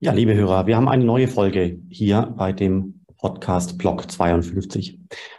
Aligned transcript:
Ja, 0.00 0.12
liebe 0.12 0.32
Hörer, 0.32 0.68
wir 0.68 0.76
haben 0.76 0.88
eine 0.88 1.04
neue 1.04 1.26
Folge 1.26 1.80
hier 1.88 2.32
bei 2.36 2.52
dem 2.52 3.00
Podcast 3.16 3.78
Block 3.78 4.08
52. 4.08 4.96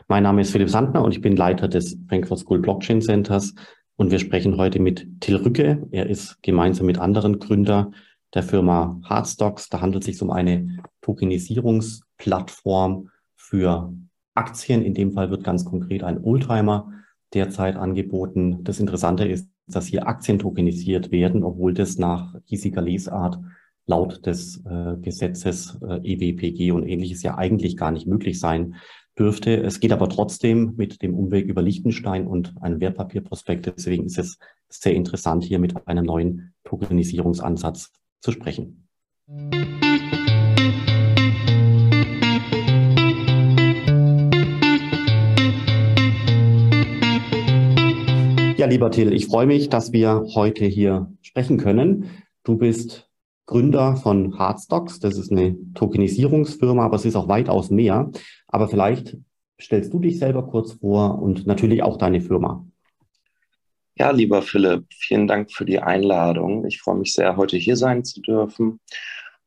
Mein 0.10 0.24
Name 0.24 0.42
ist 0.42 0.52
Philipp 0.52 0.70
Sandner 0.70 1.02
und 1.02 1.14
ich 1.14 1.22
bin 1.22 1.38
Leiter 1.38 1.70
des 1.70 1.98
Frankfurt 2.10 2.40
School 2.40 2.60
Blockchain 2.60 3.02
Centers 3.02 3.56
und 3.96 4.12
wir 4.12 4.20
sprechen 4.20 4.58
heute 4.58 4.82
mit 4.82 5.22
Till 5.22 5.38
Rücke. 5.38 5.88
Er 5.92 6.10
ist 6.10 6.44
gemeinsam 6.44 6.88
mit 6.88 6.98
anderen 6.98 7.40
Gründer 7.40 7.92
der 8.34 8.44
Firma 8.44 9.00
Hardstocks. 9.06 9.70
Da 9.70 9.80
handelt 9.80 10.04
es 10.04 10.08
sich 10.08 10.22
um 10.22 10.30
eine 10.30 10.80
Tokenisierungsplattform 11.04 13.12
für 13.38 13.94
Aktien. 14.36 14.82
In 14.82 14.94
dem 14.94 15.14
Fall 15.14 15.30
wird 15.30 15.46
ganz 15.46 15.64
konkret 15.64 16.04
ein 16.04 16.22
Oldtimer 16.22 16.92
derzeit 17.34 17.78
angeboten. 17.78 18.66
Das 18.66 18.82
Interessante 18.82 19.26
ist, 19.26 19.48
dass 19.68 19.86
hier 19.86 20.06
Aktien 20.06 20.38
tokenisiert 20.38 21.14
werden, 21.14 21.46
obwohl 21.46 21.74
das 21.74 21.98
nach 21.98 22.36
hiesiger 22.44 22.82
Lesart 22.82 23.40
laut 23.90 24.26
des 24.26 24.64
äh, 24.66 24.96
Gesetzes 25.02 25.78
äh, 25.82 26.00
EWPG 26.04 26.72
und 26.72 26.88
ähnliches 26.88 27.24
ja 27.24 27.38
eigentlich 27.38 27.76
gar 27.76 27.92
nicht 27.92 28.06
möglich 28.06 28.40
sein 28.40 28.76
dürfte. 29.18 29.58
Es 29.64 29.80
geht 29.80 29.92
aber 29.92 30.08
trotzdem 30.08 30.76
mit 30.78 31.02
dem 31.02 31.16
Umweg 31.16 31.48
über 31.48 31.64
Liechtenstein 31.64 32.28
und 32.28 32.54
einem 32.62 32.80
Wertpapierprospekt. 32.80 33.66
Deswegen 33.66 34.06
ist 34.06 34.20
es 34.20 34.38
sehr 34.70 34.94
interessant, 34.94 35.44
hier 35.44 35.58
mit 35.58 35.88
einem 35.88 36.06
neuen 36.06 36.54
Tokenisierungsansatz 36.64 37.92
zu 38.22 38.32
sprechen. 38.32 38.88
Ja, 48.56 48.68
lieber 48.68 48.92
Till, 48.92 49.14
ich 49.14 49.26
freue 49.26 49.48
mich, 49.48 49.70
dass 49.70 49.94
wir 49.94 50.26
heute 50.36 50.66
hier 50.66 51.12
sprechen 51.22 51.58
können. 51.58 52.06
Du 52.44 52.58
bist 52.58 53.09
Gründer 53.50 53.96
von 53.96 54.38
Hardstocks. 54.38 55.00
Das 55.00 55.18
ist 55.18 55.32
eine 55.32 55.58
Tokenisierungsfirma, 55.74 56.86
aber 56.86 56.98
es 56.98 57.06
ist 57.06 57.16
auch 57.16 57.28
weitaus 57.28 57.72
mehr. 57.72 58.12
Aber 58.48 58.68
vielleicht 58.68 59.18
stellst 59.60 59.92
du 59.92 59.98
dich 59.98 60.20
selber 60.20 60.46
kurz 60.46 60.74
vor 60.74 61.20
und 61.20 61.48
natürlich 61.48 61.82
auch 61.82 61.98
deine 61.98 62.22
Firma. 62.22 62.64
Ja, 63.96 64.12
lieber 64.12 64.44
Philipp, 64.44 64.86
vielen 64.94 65.26
Dank 65.26 65.52
für 65.52 65.66
die 65.66 65.80
Einladung. 65.80 66.68
Ich 66.68 66.80
freue 66.80 67.00
mich 67.00 67.12
sehr, 67.12 67.38
heute 67.38 67.58
hier 67.58 67.76
sein 67.76 68.04
zu 68.04 68.22
dürfen. 68.22 68.82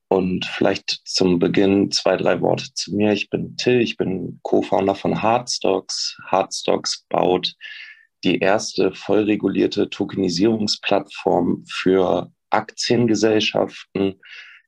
Und 0.08 0.46
vielleicht 0.46 1.02
zum 1.04 1.38
Beginn 1.38 1.92
zwei, 1.92 2.16
drei 2.16 2.40
Worte 2.40 2.74
zu 2.74 2.96
mir. 2.96 3.12
Ich 3.12 3.30
bin 3.30 3.56
Till, 3.56 3.80
ich 3.80 3.96
bin 3.96 4.40
Co-Founder 4.42 4.96
von 4.96 5.22
Hardstocks. 5.22 6.18
Hardstocks 6.26 7.06
baut 7.08 7.54
die 8.24 8.40
erste 8.40 8.92
voll 8.94 9.20
regulierte 9.20 9.88
Tokenisierungsplattform 9.88 11.62
für 11.68 12.32
Aktiengesellschaften 12.52 14.20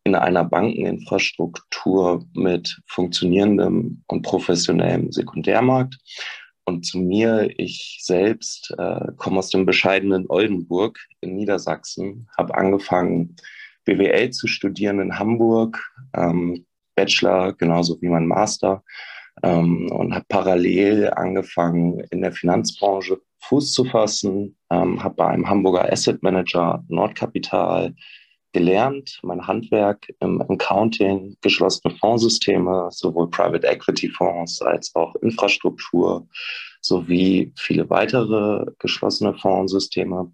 in 0.04 0.14
einer 0.14 0.44
Bankeninfrastruktur 0.44 2.24
mit 2.34 2.78
funktionierendem 2.86 4.02
und 4.06 4.22
professionellem 4.22 5.10
Sekundärmarkt. 5.10 5.96
Und 6.66 6.84
zu 6.86 6.98
mir, 6.98 7.50
ich 7.58 8.00
selbst 8.02 8.74
äh, 8.78 9.12
komme 9.16 9.38
aus 9.38 9.50
dem 9.50 9.66
bescheidenen 9.66 10.26
Oldenburg 10.28 10.98
in 11.20 11.34
Niedersachsen, 11.34 12.28
habe 12.38 12.54
angefangen, 12.54 13.36
BWL 13.84 14.30
zu 14.30 14.46
studieren 14.46 14.98
in 14.98 15.18
Hamburg, 15.18 15.82
ähm, 16.14 16.64
Bachelor 16.94 17.52
genauso 17.54 18.00
wie 18.00 18.08
mein 18.08 18.26
Master 18.26 18.82
ähm, 19.42 19.90
und 19.90 20.14
habe 20.14 20.24
parallel 20.28 21.10
angefangen, 21.10 22.00
in 22.10 22.22
der 22.22 22.32
Finanzbranche 22.32 23.20
Fuß 23.48 23.72
zu 23.72 23.84
fassen, 23.84 24.56
ähm, 24.70 25.02
habe 25.02 25.26
einem 25.26 25.48
Hamburger 25.48 25.90
Asset 25.92 26.22
Manager 26.22 26.84
Nordkapital 26.88 27.94
gelernt, 28.52 29.18
mein 29.22 29.46
Handwerk 29.46 30.06
im 30.20 30.40
Accounting, 30.40 31.36
geschlossene 31.42 31.94
Fondssysteme, 31.96 32.88
sowohl 32.90 33.28
Private 33.28 33.66
Equity 33.66 34.08
Fonds 34.08 34.62
als 34.62 34.94
auch 34.94 35.14
Infrastruktur 35.16 36.26
sowie 36.80 37.52
viele 37.56 37.90
weitere 37.90 38.64
geschlossene 38.78 39.34
Fondssysteme. 39.34 40.32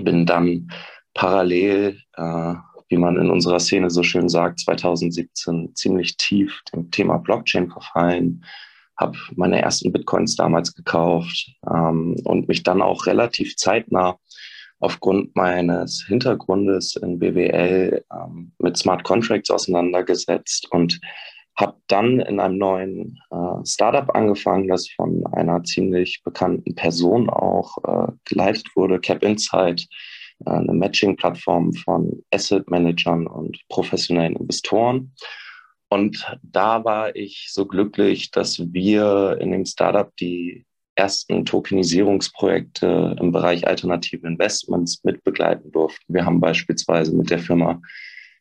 Bin 0.00 0.26
dann 0.26 0.68
parallel, 1.14 2.00
äh, 2.16 2.54
wie 2.88 2.96
man 2.96 3.16
in 3.16 3.30
unserer 3.30 3.60
Szene 3.60 3.88
so 3.88 4.02
schön 4.02 4.28
sagt, 4.28 4.60
2017 4.60 5.74
ziemlich 5.74 6.16
tief 6.16 6.62
dem 6.72 6.90
Thema 6.90 7.18
Blockchain 7.18 7.70
verfallen, 7.70 8.44
habe 8.96 9.18
meine 9.36 9.60
ersten 9.60 9.92
Bitcoins 9.92 10.36
damals 10.36 10.74
gekauft 10.74 11.50
ähm, 11.68 12.16
und 12.24 12.48
mich 12.48 12.62
dann 12.62 12.82
auch 12.82 13.06
relativ 13.06 13.56
zeitnah 13.56 14.18
aufgrund 14.80 15.34
meines 15.34 16.04
Hintergrundes 16.06 16.96
in 16.96 17.18
BWL 17.18 18.04
ähm, 18.12 18.52
mit 18.58 18.76
Smart 18.76 19.04
Contracts 19.04 19.50
auseinandergesetzt 19.50 20.68
und 20.70 21.00
habe 21.56 21.76
dann 21.86 22.20
in 22.20 22.40
einem 22.40 22.58
neuen 22.58 23.18
äh, 23.30 23.64
Startup 23.66 24.14
angefangen, 24.14 24.68
das 24.68 24.88
von 24.90 25.24
einer 25.32 25.62
ziemlich 25.62 26.22
bekannten 26.24 26.74
Person 26.74 27.30
auch 27.30 27.78
äh, 27.84 28.12
geleitet 28.24 28.66
wurde, 28.74 29.00
Cap 29.00 29.22
Insight, 29.22 29.86
äh, 30.46 30.50
eine 30.50 30.72
Matching-Plattform 30.72 31.72
von 31.72 32.22
Asset 32.32 32.68
Managern 32.70 33.26
und 33.26 33.58
professionellen 33.68 34.36
Investoren. 34.36 35.14
Und 35.94 36.26
da 36.42 36.84
war 36.84 37.14
ich 37.14 37.50
so 37.52 37.66
glücklich, 37.66 38.32
dass 38.32 38.58
wir 38.72 39.38
in 39.40 39.52
dem 39.52 39.64
Startup 39.64 40.10
die 40.16 40.66
ersten 40.96 41.44
Tokenisierungsprojekte 41.44 43.14
im 43.20 43.30
Bereich 43.30 43.68
alternative 43.68 44.26
Investments 44.26 45.04
mitbegleiten 45.04 45.70
durften. 45.70 46.12
Wir 46.12 46.24
haben 46.24 46.40
beispielsweise 46.40 47.14
mit 47.14 47.30
der 47.30 47.38
Firma 47.38 47.80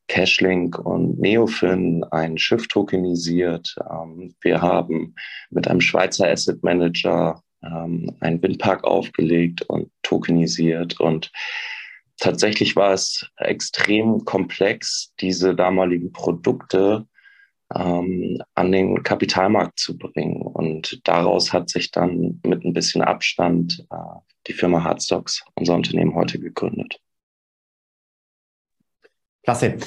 Cashlink 0.07 0.79
und 0.79 1.19
Neofin 1.19 2.03
ein 2.05 2.39
Schiff 2.39 2.67
tokenisiert. 2.69 3.75
Ähm, 3.87 4.33
wir 4.41 4.59
haben 4.59 5.13
mit 5.51 5.67
einem 5.67 5.81
Schweizer 5.81 6.27
Asset 6.27 6.63
Manager 6.63 7.39
ähm, 7.61 8.15
einen 8.19 8.41
Windpark 8.41 8.83
aufgelegt 8.83 9.61
und 9.69 9.91
tokenisiert. 10.01 10.99
Und 10.99 11.31
tatsächlich 12.17 12.75
war 12.75 12.93
es 12.93 13.29
extrem 13.37 14.25
komplex, 14.25 15.13
diese 15.19 15.53
damaligen 15.53 16.11
Produkte 16.11 17.05
ähm, 17.75 18.41
an 18.55 18.71
den 18.71 19.03
Kapitalmarkt 19.03 19.79
zu 19.79 19.97
bringen. 19.97 20.41
Und 20.41 21.01
daraus 21.07 21.53
hat 21.53 21.69
sich 21.69 21.91
dann 21.91 22.39
mit 22.45 22.63
ein 22.63 22.73
bisschen 22.73 23.01
Abstand 23.01 23.85
äh, 23.89 23.95
die 24.47 24.53
Firma 24.53 24.83
Hardstocks, 24.83 25.43
unser 25.55 25.75
Unternehmen, 25.75 26.15
heute 26.15 26.39
gegründet. 26.39 26.99
Klasse. 29.43 29.77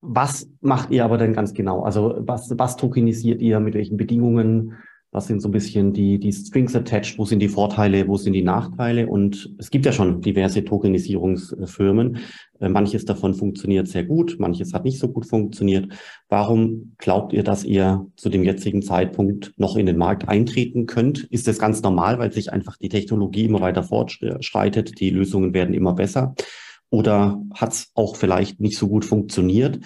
Was 0.00 0.48
macht 0.60 0.90
ihr 0.90 1.04
aber 1.04 1.18
denn 1.18 1.32
ganz 1.32 1.54
genau? 1.54 1.82
Also 1.82 2.14
was, 2.20 2.52
was 2.56 2.76
tokenisiert 2.76 3.40
ihr, 3.40 3.58
mit 3.58 3.74
welchen 3.74 3.96
Bedingungen? 3.96 4.76
Was 5.10 5.26
sind 5.26 5.40
so 5.40 5.48
ein 5.48 5.52
bisschen 5.52 5.94
die, 5.94 6.18
die 6.18 6.32
Strings 6.32 6.76
attached? 6.76 7.18
Wo 7.18 7.24
sind 7.24 7.40
die 7.40 7.48
Vorteile? 7.48 8.06
Wo 8.08 8.18
sind 8.18 8.34
die 8.34 8.42
Nachteile? 8.42 9.06
Und 9.06 9.54
es 9.58 9.70
gibt 9.70 9.86
ja 9.86 9.92
schon 9.92 10.20
diverse 10.20 10.64
Tokenisierungsfirmen. 10.64 12.18
Äh, 12.60 12.68
manches 12.68 13.06
davon 13.06 13.32
funktioniert 13.32 13.88
sehr 13.88 14.04
gut, 14.04 14.36
manches 14.38 14.74
hat 14.74 14.84
nicht 14.84 14.98
so 14.98 15.08
gut 15.08 15.26
funktioniert. 15.26 15.92
Warum 16.28 16.92
glaubt 16.98 17.32
ihr, 17.32 17.42
dass 17.42 17.64
ihr 17.64 18.06
zu 18.16 18.28
dem 18.28 18.44
jetzigen 18.44 18.82
Zeitpunkt 18.82 19.54
noch 19.56 19.76
in 19.76 19.86
den 19.86 19.96
Markt 19.96 20.28
eintreten 20.28 20.84
könnt? 20.84 21.24
Ist 21.24 21.48
das 21.48 21.58
ganz 21.58 21.80
normal, 21.82 22.18
weil 22.18 22.32
sich 22.32 22.52
einfach 22.52 22.76
die 22.76 22.90
Technologie 22.90 23.44
immer 23.46 23.62
weiter 23.62 23.82
fortschreitet, 23.82 25.00
die 25.00 25.10
Lösungen 25.10 25.54
werden 25.54 25.74
immer 25.74 25.94
besser? 25.94 26.34
Oder 26.90 27.40
hat 27.54 27.72
es 27.72 27.90
auch 27.94 28.16
vielleicht 28.16 28.60
nicht 28.60 28.76
so 28.76 28.88
gut 28.88 29.04
funktioniert? 29.04 29.80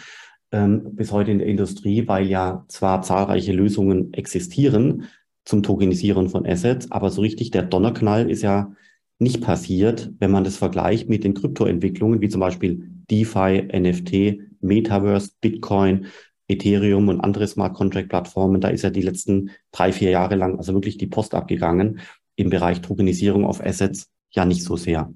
Ähm, 0.52 0.94
bis 0.94 1.12
heute 1.12 1.30
in 1.30 1.38
der 1.38 1.48
Industrie, 1.48 2.06
weil 2.06 2.26
ja 2.26 2.64
zwar 2.68 3.02
zahlreiche 3.02 3.52
Lösungen 3.52 4.12
existieren 4.12 5.04
zum 5.44 5.62
Tokenisieren 5.62 6.28
von 6.28 6.46
Assets, 6.46 6.90
aber 6.92 7.10
so 7.10 7.22
richtig 7.22 7.50
der 7.50 7.62
Donnerknall 7.62 8.30
ist 8.30 8.42
ja 8.42 8.72
nicht 9.18 9.40
passiert, 9.40 10.12
wenn 10.18 10.30
man 10.30 10.44
das 10.44 10.56
vergleicht 10.56 11.08
mit 11.08 11.24
den 11.24 11.34
Kryptoentwicklungen, 11.34 12.20
wie 12.20 12.28
zum 12.28 12.40
Beispiel 12.40 12.88
DeFi, 13.10 13.68
NFT, 13.72 14.40
Metaverse, 14.60 15.30
Bitcoin, 15.40 16.06
Ethereum 16.48 17.08
und 17.08 17.20
andere 17.20 17.46
Smart 17.46 17.74
Contract 17.74 18.08
Plattformen. 18.08 18.60
Da 18.60 18.68
ist 18.68 18.82
ja 18.82 18.90
die 18.90 19.02
letzten 19.02 19.50
drei, 19.70 19.92
vier 19.92 20.10
Jahre 20.10 20.36
lang 20.36 20.58
also 20.58 20.74
wirklich 20.74 20.98
die 20.98 21.06
Post 21.06 21.34
abgegangen 21.34 22.00
im 22.36 22.50
Bereich 22.50 22.80
Tokenisierung 22.80 23.44
auf 23.44 23.64
Assets 23.64 24.10
ja 24.30 24.44
nicht 24.44 24.64
so 24.64 24.76
sehr. 24.76 25.12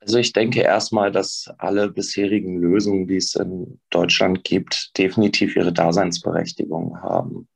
Also 0.00 0.18
ich 0.18 0.32
denke 0.32 0.60
erstmal, 0.60 1.10
dass 1.10 1.50
alle 1.58 1.90
bisherigen 1.90 2.56
Lösungen, 2.58 3.06
die 3.06 3.16
es 3.16 3.34
in 3.34 3.80
Deutschland 3.90 4.44
gibt, 4.44 4.96
definitiv 4.96 5.56
ihre 5.56 5.72
Daseinsberechtigung 5.72 7.00
haben. 7.02 7.48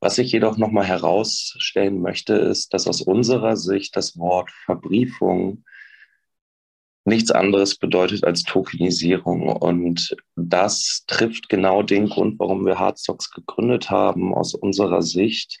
Was 0.00 0.18
ich 0.18 0.32
jedoch 0.32 0.56
nochmal 0.56 0.86
herausstellen 0.86 2.00
möchte, 2.00 2.34
ist, 2.34 2.74
dass 2.74 2.86
aus 2.86 3.00
unserer 3.02 3.56
Sicht 3.56 3.96
das 3.96 4.18
Wort 4.18 4.50
Verbriefung 4.50 5.64
nichts 7.04 7.30
anderes 7.30 7.76
bedeutet 7.76 8.24
als 8.24 8.42
Tokenisierung. 8.42 9.48
Und 9.48 10.16
das 10.36 11.04
trifft 11.06 11.48
genau 11.48 11.82
den 11.82 12.08
Grund, 12.08 12.38
warum 12.38 12.64
wir 12.64 12.78
Hardstocks 12.78 13.30
gegründet 13.30 13.90
haben. 13.90 14.34
Aus 14.34 14.54
unserer 14.54 15.02
Sicht 15.02 15.60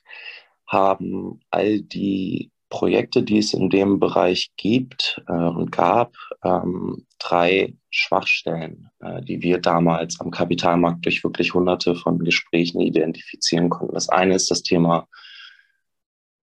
haben 0.66 1.40
all 1.50 1.80
die 1.80 2.50
Projekte, 2.68 3.22
die 3.22 3.38
es 3.38 3.54
in 3.54 3.70
dem 3.70 4.00
Bereich 4.00 4.50
gibt 4.56 5.22
äh, 5.28 5.32
und 5.32 5.70
gab, 5.70 6.14
ähm, 6.42 7.06
drei 7.18 7.74
Schwachstellen, 7.90 8.90
äh, 9.00 9.22
die 9.22 9.42
wir 9.42 9.58
damals 9.58 10.20
am 10.20 10.30
Kapitalmarkt 10.30 11.04
durch 11.04 11.22
wirklich 11.22 11.54
hunderte 11.54 11.94
von 11.94 12.18
Gesprächen 12.18 12.80
identifizieren 12.80 13.70
konnten. 13.70 13.94
Das 13.94 14.08
eine 14.08 14.34
ist 14.34 14.50
das 14.50 14.62
Thema 14.62 15.06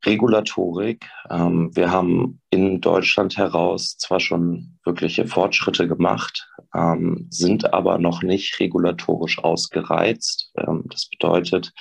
Regulatorik. 0.06 1.06
Ähm, 1.30 1.76
wir 1.76 1.92
haben 1.92 2.42
in 2.50 2.82
Deutschland 2.82 3.38
heraus 3.38 3.98
zwar 3.98 4.20
schon 4.20 4.80
wirkliche 4.84 5.28
Fortschritte 5.28 5.88
gemacht, 5.88 6.50
ähm, 6.74 7.28
sind 7.30 7.74
aber 7.74 7.98
noch 7.98 8.24
nicht 8.24 8.60
regulatorisch 8.60 9.40
ausgereizt. 9.40 10.52
Ähm, 10.58 10.86
das 10.90 11.10
bedeutet, 11.10 11.74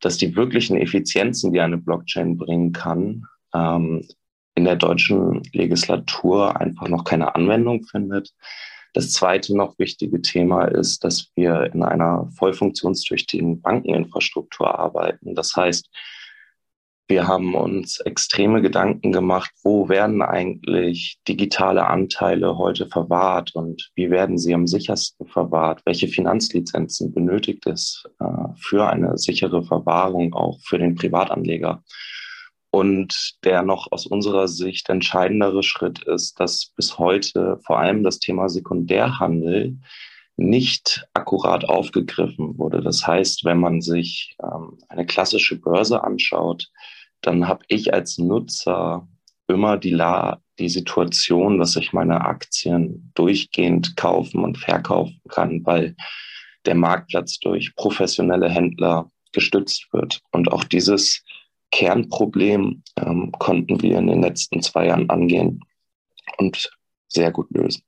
dass 0.00 0.18
die 0.18 0.36
wirklichen 0.36 0.76
Effizienzen, 0.76 1.52
die 1.52 1.60
eine 1.60 1.78
Blockchain 1.78 2.36
bringen 2.36 2.72
kann, 2.72 3.24
ähm, 3.54 4.06
in 4.54 4.64
der 4.64 4.76
deutschen 4.76 5.42
Legislatur 5.52 6.60
einfach 6.60 6.88
noch 6.88 7.04
keine 7.04 7.34
Anwendung 7.34 7.84
findet. 7.84 8.32
Das 8.92 9.10
zweite 9.10 9.56
noch 9.56 9.78
wichtige 9.78 10.22
Thema 10.22 10.66
ist, 10.66 11.02
dass 11.02 11.32
wir 11.34 11.70
in 11.74 11.82
einer 11.82 12.30
voll 12.38 12.54
funktionstüchtigen 12.54 13.60
Bankeninfrastruktur 13.60 14.78
arbeiten. 14.78 15.34
Das 15.34 15.56
heißt, 15.56 15.90
wir 17.08 17.26
haben 17.26 17.54
uns 17.54 18.00
extreme 18.00 18.62
Gedanken 18.62 19.12
gemacht, 19.12 19.50
wo 19.62 19.90
werden 19.90 20.22
eigentlich 20.22 21.18
digitale 21.28 21.86
Anteile 21.86 22.56
heute 22.56 22.86
verwahrt 22.86 23.54
und 23.54 23.90
wie 23.94 24.10
werden 24.10 24.38
sie 24.38 24.54
am 24.54 24.66
sichersten 24.66 25.26
verwahrt? 25.26 25.82
Welche 25.84 26.08
Finanzlizenzen 26.08 27.12
benötigt 27.12 27.66
es 27.66 28.04
äh, 28.20 28.24
für 28.56 28.88
eine 28.88 29.18
sichere 29.18 29.64
Verwahrung 29.64 30.32
auch 30.32 30.58
für 30.62 30.78
den 30.78 30.94
Privatanleger? 30.94 31.82
Und 32.74 33.36
der 33.44 33.62
noch 33.62 33.92
aus 33.92 34.04
unserer 34.04 34.48
Sicht 34.48 34.88
entscheidendere 34.88 35.62
Schritt 35.62 36.02
ist, 36.02 36.40
dass 36.40 36.72
bis 36.74 36.98
heute 36.98 37.60
vor 37.64 37.78
allem 37.78 38.02
das 38.02 38.18
Thema 38.18 38.48
Sekundärhandel 38.48 39.78
nicht 40.36 41.06
akkurat 41.14 41.68
aufgegriffen 41.68 42.58
wurde. 42.58 42.82
Das 42.82 43.06
heißt, 43.06 43.44
wenn 43.44 43.60
man 43.60 43.80
sich 43.80 44.36
ähm, 44.42 44.76
eine 44.88 45.06
klassische 45.06 45.54
Börse 45.54 46.02
anschaut, 46.02 46.72
dann 47.20 47.46
habe 47.46 47.64
ich 47.68 47.94
als 47.94 48.18
Nutzer 48.18 49.06
immer 49.46 49.76
die, 49.76 49.90
La 49.90 50.42
die 50.58 50.68
Situation, 50.68 51.60
dass 51.60 51.76
ich 51.76 51.92
meine 51.92 52.22
Aktien 52.22 53.12
durchgehend 53.14 53.96
kaufen 53.96 54.42
und 54.42 54.58
verkaufen 54.58 55.20
kann, 55.28 55.64
weil 55.64 55.94
der 56.66 56.74
Marktplatz 56.74 57.38
durch 57.38 57.76
professionelle 57.76 58.48
Händler 58.48 59.12
gestützt 59.30 59.86
wird. 59.92 60.22
Und 60.32 60.50
auch 60.50 60.64
dieses 60.64 61.22
Kernproblem 61.70 62.82
ähm, 62.96 63.32
konnten 63.38 63.82
wir 63.82 63.98
in 63.98 64.06
den 64.06 64.22
letzten 64.22 64.62
zwei 64.62 64.86
Jahren 64.86 65.10
angehen 65.10 65.60
und 66.38 66.70
sehr 67.08 67.30
gut 67.30 67.50
lösen. 67.50 67.82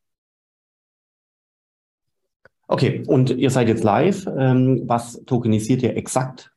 Okay, 2.69 3.05
und 3.07 3.31
ihr 3.31 3.51
seid 3.51 3.69
jetzt 3.69 3.85
live. 3.85 4.27
Ähm, 4.27 4.83
was 4.87 5.23
tokenisiert 5.25 5.83
ihr 5.83 5.97
exakt? 5.97 6.51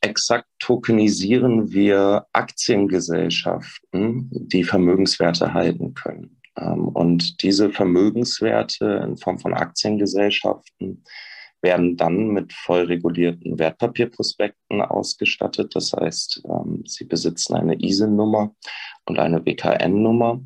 Exakt 0.00 0.48
tokenisieren 0.58 1.72
wir 1.72 2.26
Aktiengesellschaften, 2.32 4.28
die 4.30 4.64
Vermögenswerte 4.64 5.54
halten 5.54 5.94
können. 5.94 6.40
Ähm, 6.56 6.88
und 6.88 7.42
diese 7.42 7.70
Vermögenswerte 7.70 9.02
in 9.04 9.16
Form 9.16 9.38
von 9.38 9.54
Aktiengesellschaften 9.54 11.04
werden 11.64 11.96
dann 11.96 12.28
mit 12.28 12.52
voll 12.52 12.82
regulierten 12.82 13.58
Wertpapierprospekten 13.58 14.82
ausgestattet. 14.82 15.74
Das 15.74 15.92
heißt, 15.92 16.42
ähm, 16.48 16.84
sie 16.86 17.04
besitzen 17.04 17.54
eine 17.54 17.74
ISIN-Nummer 17.82 18.54
und 19.06 19.18
eine 19.18 19.44
WKN-Nummer 19.44 20.40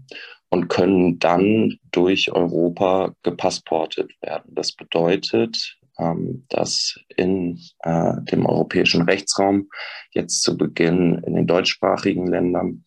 und 0.48 0.68
können 0.68 1.18
dann 1.18 1.78
durch 1.90 2.32
Europa 2.32 3.12
gepassportet 3.22 4.12
werden. 4.22 4.54
Das 4.54 4.72
bedeutet, 4.72 5.76
ähm, 5.98 6.46
dass 6.48 6.98
in 7.16 7.60
äh, 7.80 8.12
dem 8.30 8.46
europäischen 8.46 9.02
Rechtsraum 9.02 9.68
jetzt 10.12 10.42
zu 10.42 10.56
Beginn 10.56 11.20
in 11.26 11.34
den 11.34 11.46
deutschsprachigen 11.46 12.28
Ländern 12.28 12.84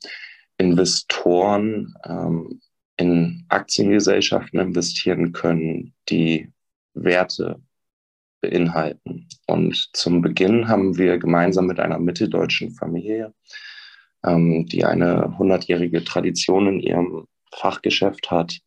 Investoren 0.57 1.93
ähm, 2.05 2.61
in 2.95 3.45
Aktiengesellschaften 3.49 4.59
investieren 4.59 5.33
können, 5.33 5.93
die 6.07 6.49
Werte 6.93 7.59
beinhalten. 8.41 9.27
Und 9.47 9.89
zum 9.93 10.21
Beginn 10.21 10.67
haben 10.67 10.97
wir 10.97 11.17
gemeinsam 11.17 11.67
mit 11.67 11.79
einer 11.79 11.99
mitteldeutschen 11.99 12.71
Familie, 12.71 13.33
ähm, 14.23 14.65
die 14.67 14.83
eine 14.83 15.37
hundertjährige 15.37 16.03
Tradition 16.03 16.67
in 16.67 16.79
ihrem 16.79 17.27
Fachgeschäft 17.53 18.31
hat, 18.31 18.59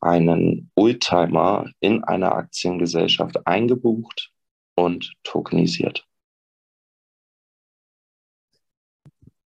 einen 0.00 0.70
Oldtimer 0.74 1.70
in 1.80 2.04
einer 2.04 2.34
Aktiengesellschaft 2.34 3.46
eingebucht 3.46 4.32
und 4.76 5.14
tokenisiert. 5.22 6.06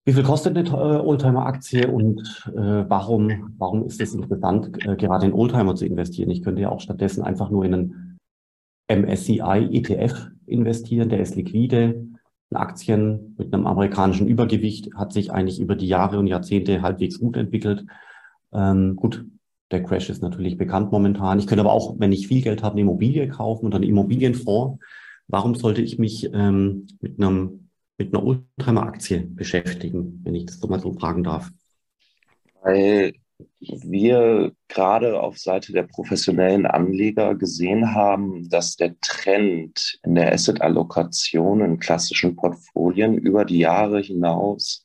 Wie 0.06 0.14
viel 0.14 0.24
kostet 0.24 0.56
eine 0.56 0.70
äh, 0.70 1.00
Oldtimer-Aktie 1.02 1.92
und 1.92 2.22
äh, 2.56 2.86
warum, 2.88 3.54
warum 3.58 3.86
ist 3.86 4.00
es 4.00 4.14
interessant, 4.14 4.86
äh, 4.86 4.96
gerade 4.96 5.26
in 5.26 5.34
Oldtimer 5.34 5.76
zu 5.76 5.86
investieren? 5.86 6.30
Ich 6.30 6.44
könnte 6.44 6.62
ja 6.62 6.70
auch 6.70 6.80
stattdessen 6.80 7.24
einfach 7.24 7.50
nur 7.50 7.66
in 7.66 7.74
einen 7.74 8.07
MSCI 8.88 9.70
ETF 9.72 10.28
investieren, 10.46 11.10
der 11.10 11.20
ist 11.20 11.36
liquide. 11.36 12.08
Aktien 12.54 13.36
mit 13.38 13.54
einem 13.54 13.68
amerikanischen 13.68 14.28
Übergewicht 14.28 14.96
hat 14.96 15.12
sich 15.12 15.32
eigentlich 15.32 15.60
über 15.60 15.76
die 15.76 15.88
Jahre 15.88 16.18
und 16.18 16.28
Jahrzehnte 16.28 16.82
halbwegs 16.82 17.20
gut 17.20 17.36
entwickelt. 17.36 17.86
Ähm, 18.54 18.96
gut, 18.96 19.26
der 19.72 19.84
Crash 19.84 20.10
ist 20.10 20.22
natürlich 20.22 20.58
bekannt 20.58 20.92
momentan. 20.92 21.40
Ich 21.40 21.48
könnte 21.48 21.62
aber 21.62 21.74
auch, 21.74 22.00
wenn 22.00 22.14
ich 22.14 22.28
viel 22.28 22.42
Geld 22.42 22.64
habe, 22.64 22.74
eine 22.74 22.82
Immobilie 22.82 23.28
kaufen 23.28 23.66
und 23.66 23.76
einen 23.76 23.84
Immobilienfonds. 23.84 24.82
Warum 25.28 25.56
sollte 25.56 25.82
ich 25.82 26.00
mich 26.00 26.30
ähm, 26.34 26.88
mit 27.02 27.20
einem 27.20 27.68
mit 27.98 28.14
einer 28.14 28.24
Oldtimer-Aktie 28.24 29.22
beschäftigen, 29.22 30.22
wenn 30.24 30.36
ich 30.36 30.46
das 30.46 30.60
so 30.60 30.68
mal 30.68 30.80
so 30.80 30.94
fragen 30.94 31.24
darf? 31.24 31.52
Weil 32.62 33.14
wir 33.60 34.54
gerade 34.68 35.20
auf 35.20 35.38
Seite 35.38 35.72
der 35.72 35.84
professionellen 35.84 36.66
Anleger 36.66 37.36
gesehen 37.36 37.94
haben, 37.94 38.50
dass 38.50 38.76
der 38.76 38.96
Trend 39.02 40.00
in 40.04 40.16
der 40.16 40.32
Asset-Allokation 40.34 41.62
in 41.62 41.80
klassischen 41.80 42.36
Portfolien 42.36 43.18
über 43.18 43.46
die 43.46 43.60
Jahre 43.60 44.00
hinaus 44.00 44.84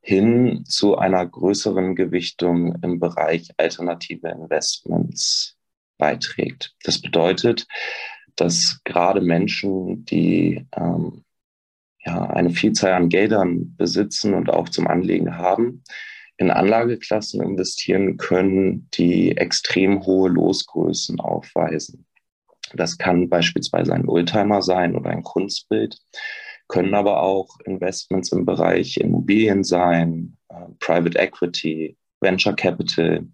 hin 0.00 0.64
zu 0.66 0.96
einer 0.96 1.26
größeren 1.26 1.94
Gewichtung 1.94 2.76
im 2.82 3.00
Bereich 3.00 3.50
alternative 3.56 4.28
Investments 4.28 5.56
beiträgt. 5.98 6.74
Das 6.84 7.00
bedeutet, 7.00 7.66
dass 8.36 8.80
gerade 8.84 9.20
Menschen, 9.20 10.04
die 10.04 10.66
ähm, 10.76 11.24
ja, 12.04 12.22
eine 12.30 12.50
Vielzahl 12.50 12.92
an 12.92 13.08
Geldern 13.08 13.76
besitzen 13.76 14.34
und 14.34 14.48
auch 14.48 14.68
zum 14.68 14.86
Anlegen 14.86 15.36
haben, 15.36 15.82
in 16.38 16.50
Anlageklassen 16.50 17.42
investieren 17.42 18.16
können, 18.16 18.88
die 18.94 19.36
extrem 19.36 20.06
hohe 20.06 20.30
Losgrößen 20.30 21.20
aufweisen. 21.20 22.06
Das 22.74 22.96
kann 22.96 23.28
beispielsweise 23.28 23.92
ein 23.92 24.08
Oldtimer 24.08 24.62
sein 24.62 24.96
oder 24.96 25.10
ein 25.10 25.22
Kunstbild, 25.22 25.98
können 26.68 26.94
aber 26.94 27.22
auch 27.22 27.48
Investments 27.64 28.30
im 28.32 28.44
Bereich 28.44 28.98
Immobilien 28.98 29.64
sein, 29.64 30.36
äh, 30.48 30.54
Private 30.78 31.18
Equity, 31.18 31.96
Venture 32.20 32.54
Capital 32.54 33.26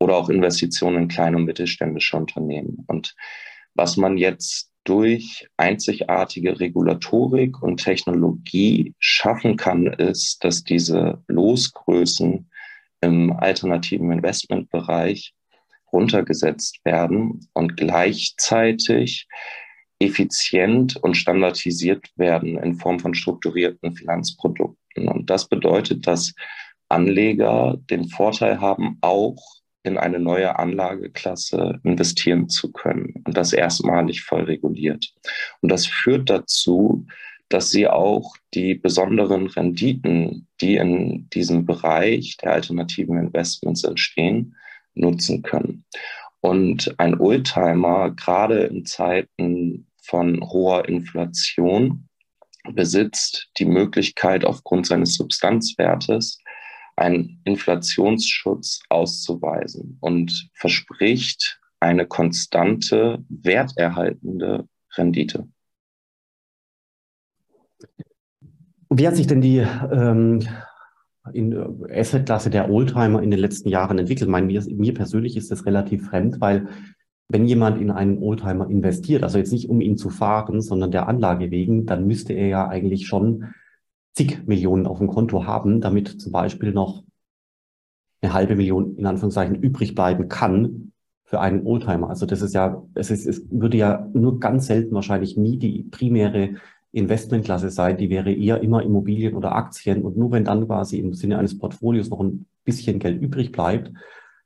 oder 0.00 0.16
auch 0.16 0.28
Investitionen 0.28 1.02
in 1.02 1.08
kleine 1.08 1.36
und 1.36 1.44
mittelständische 1.44 2.16
Unternehmen. 2.16 2.84
Und 2.86 3.14
was 3.74 3.96
man 3.96 4.16
jetzt 4.16 4.70
durch 4.84 5.48
einzigartige 5.56 6.58
Regulatorik 6.58 7.62
und 7.62 7.82
Technologie 7.82 8.94
schaffen 8.98 9.56
kann, 9.56 9.86
ist, 9.86 10.42
dass 10.44 10.64
diese 10.64 11.22
Losgrößen 11.28 12.48
im 13.00 13.32
alternativen 13.32 14.10
Investmentbereich 14.10 15.34
runtergesetzt 15.92 16.80
werden 16.84 17.48
und 17.52 17.76
gleichzeitig 17.76 19.26
effizient 20.00 20.96
und 20.96 21.16
standardisiert 21.16 22.06
werden 22.16 22.58
in 22.58 22.76
Form 22.76 23.00
von 23.00 23.14
strukturierten 23.14 23.94
Finanzprodukten. 23.94 25.08
Und 25.08 25.28
das 25.30 25.48
bedeutet, 25.48 26.06
dass 26.06 26.34
Anleger 26.88 27.76
den 27.90 28.08
Vorteil 28.08 28.60
haben, 28.60 28.98
auch 29.00 29.57
in 29.82 29.96
eine 29.96 30.18
neue 30.18 30.58
Anlageklasse 30.58 31.80
investieren 31.84 32.48
zu 32.48 32.72
können 32.72 33.14
und 33.24 33.36
das 33.36 33.52
erstmalig 33.52 34.22
voll 34.22 34.44
reguliert. 34.44 35.12
Und 35.60 35.70
das 35.70 35.86
führt 35.86 36.28
dazu, 36.28 37.06
dass 37.48 37.70
sie 37.70 37.88
auch 37.88 38.36
die 38.54 38.74
besonderen 38.74 39.46
Renditen, 39.46 40.46
die 40.60 40.76
in 40.76 41.28
diesem 41.30 41.64
Bereich 41.64 42.36
der 42.42 42.52
alternativen 42.52 43.18
Investments 43.18 43.84
entstehen, 43.84 44.54
nutzen 44.94 45.42
können. 45.42 45.84
Und 46.40 46.94
ein 46.98 47.18
Oldtimer, 47.18 48.10
gerade 48.10 48.64
in 48.64 48.84
Zeiten 48.84 49.86
von 50.02 50.40
hoher 50.40 50.88
Inflation, 50.88 52.08
besitzt 52.72 53.48
die 53.58 53.64
Möglichkeit, 53.64 54.44
aufgrund 54.44 54.86
seines 54.86 55.14
Substanzwertes 55.14 56.38
einen 56.98 57.40
Inflationsschutz 57.44 58.82
auszuweisen 58.88 59.98
und 60.00 60.50
verspricht 60.54 61.60
eine 61.80 62.06
konstante, 62.06 63.24
werterhaltende 63.28 64.68
Rendite. 64.96 65.48
Wie 68.90 69.06
hat 69.06 69.16
sich 69.16 69.26
denn 69.26 69.40
die 69.40 69.58
ähm, 69.58 70.40
in 71.32 71.52
äh, 71.52 72.00
Assetklasse 72.00 72.50
der 72.50 72.70
Oldtimer 72.70 73.22
in 73.22 73.30
den 73.30 73.40
letzten 73.40 73.68
Jahren 73.68 73.98
entwickelt? 73.98 74.30
Meine, 74.30 74.46
mir, 74.46 74.64
mir 74.70 74.94
persönlich 74.94 75.36
ist 75.36 75.50
das 75.50 75.66
relativ 75.66 76.08
fremd, 76.08 76.40
weil 76.40 76.68
wenn 77.28 77.44
jemand 77.44 77.80
in 77.80 77.90
einen 77.90 78.18
Oldtimer 78.18 78.68
investiert, 78.70 79.22
also 79.22 79.36
jetzt 79.36 79.52
nicht 79.52 79.68
um 79.68 79.82
ihn 79.82 79.98
zu 79.98 80.08
fahren, 80.08 80.62
sondern 80.62 80.90
der 80.90 81.08
Anlage 81.08 81.50
wegen, 81.50 81.84
dann 81.84 82.06
müsste 82.06 82.32
er 82.32 82.48
ja 82.48 82.68
eigentlich 82.68 83.06
schon 83.06 83.52
zig 84.16 84.46
Millionen 84.46 84.86
auf 84.86 84.98
dem 84.98 85.08
Konto 85.08 85.44
haben, 85.46 85.80
damit 85.80 86.20
zum 86.20 86.32
Beispiel 86.32 86.72
noch 86.72 87.04
eine 88.20 88.32
halbe 88.32 88.56
Million 88.56 88.96
in 88.96 89.06
Anführungszeichen 89.06 89.56
übrig 89.56 89.94
bleiben 89.94 90.28
kann 90.28 90.92
für 91.24 91.40
einen 91.40 91.66
Oldtimer. 91.66 92.08
Also 92.08 92.26
das 92.26 92.42
ist 92.42 92.54
ja, 92.54 92.82
es 92.94 93.10
ist, 93.10 93.26
es 93.26 93.42
würde 93.50 93.76
ja 93.76 94.08
nur 94.12 94.40
ganz 94.40 94.66
selten 94.66 94.94
wahrscheinlich 94.94 95.36
nie 95.36 95.58
die 95.58 95.84
primäre 95.84 96.54
Investmentklasse 96.92 97.70
sein. 97.70 97.98
Die 97.98 98.10
wäre 98.10 98.32
eher 98.32 98.62
immer 98.62 98.82
Immobilien 98.82 99.34
oder 99.34 99.54
Aktien. 99.54 100.02
Und 100.02 100.16
nur 100.16 100.32
wenn 100.32 100.44
dann 100.44 100.66
quasi 100.66 100.98
im 100.98 101.12
Sinne 101.12 101.38
eines 101.38 101.58
Portfolios 101.58 102.08
noch 102.08 102.20
ein 102.20 102.46
bisschen 102.64 102.98
Geld 102.98 103.20
übrig 103.20 103.52
bleibt, 103.52 103.92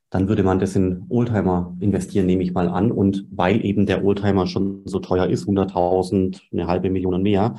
dann 0.09 0.27
würde 0.27 0.43
man 0.43 0.59
das 0.59 0.75
in 0.75 1.05
Oldtimer 1.09 1.75
investieren, 1.79 2.27
nehme 2.27 2.43
ich 2.43 2.53
mal 2.53 2.67
an. 2.67 2.91
Und 2.91 3.25
weil 3.31 3.65
eben 3.65 3.85
der 3.85 4.03
Oldtimer 4.03 4.45
schon 4.45 4.81
so 4.85 4.99
teuer 4.99 5.27
ist, 5.27 5.47
100.000, 5.47 6.41
eine 6.51 6.67
halbe 6.67 6.89
Million 6.89 7.15
und 7.15 7.23
mehr, 7.23 7.55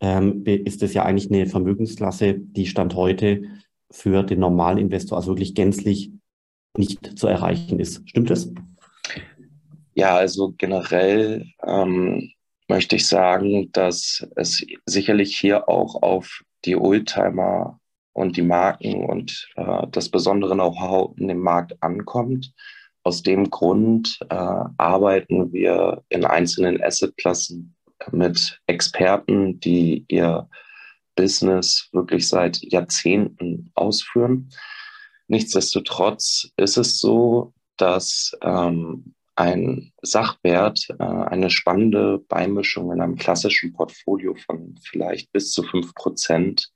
ähm, 0.00 0.44
ist 0.44 0.82
das 0.82 0.94
ja 0.94 1.04
eigentlich 1.04 1.30
eine 1.30 1.46
Vermögensklasse, 1.46 2.34
die 2.38 2.66
Stand 2.66 2.94
heute 2.94 3.42
für 3.90 4.22
den 4.22 4.40
normalen 4.40 4.78
Investor 4.78 5.18
also 5.18 5.32
wirklich 5.32 5.54
gänzlich 5.54 6.10
nicht 6.76 7.18
zu 7.18 7.26
erreichen 7.26 7.80
ist. 7.80 8.08
Stimmt 8.08 8.30
das? 8.30 8.50
Ja, 9.94 10.16
also 10.16 10.54
generell 10.56 11.46
ähm, 11.66 12.30
möchte 12.68 12.96
ich 12.96 13.06
sagen, 13.06 13.70
dass 13.72 14.26
es 14.36 14.64
sicherlich 14.86 15.36
hier 15.36 15.68
auch 15.68 16.02
auf 16.02 16.42
die 16.64 16.76
Oldtimer 16.76 17.80
und 18.12 18.36
die 18.36 18.42
Marken 18.42 19.04
und 19.04 19.48
äh, 19.56 19.86
das 19.90 20.08
besondere 20.08 20.54
Know-how 20.54 21.16
in 21.18 21.28
dem 21.28 21.40
Markt 21.40 21.82
ankommt. 21.82 22.52
Aus 23.02 23.22
dem 23.22 23.50
Grund 23.50 24.18
äh, 24.28 24.34
arbeiten 24.34 25.52
wir 25.52 26.04
in 26.08 26.24
einzelnen 26.24 26.82
Assetklassen 26.82 27.74
mit 28.10 28.60
Experten, 28.66 29.60
die 29.60 30.04
ihr 30.08 30.48
Business 31.14 31.88
wirklich 31.92 32.28
seit 32.28 32.62
Jahrzehnten 32.62 33.70
ausführen. 33.74 34.50
Nichtsdestotrotz 35.28 36.50
ist 36.56 36.76
es 36.76 36.98
so, 36.98 37.52
dass 37.76 38.32
ähm, 38.42 39.14
ein 39.36 39.92
Sachwert 40.02 40.88
äh, 40.98 41.02
eine 41.02 41.50
spannende 41.50 42.18
Beimischung 42.28 42.92
in 42.92 43.00
einem 43.00 43.16
klassischen 43.16 43.72
Portfolio 43.72 44.34
von 44.34 44.78
vielleicht 44.82 45.32
bis 45.32 45.52
zu 45.52 45.62
fünf 45.62 45.94
Prozent 45.94 46.70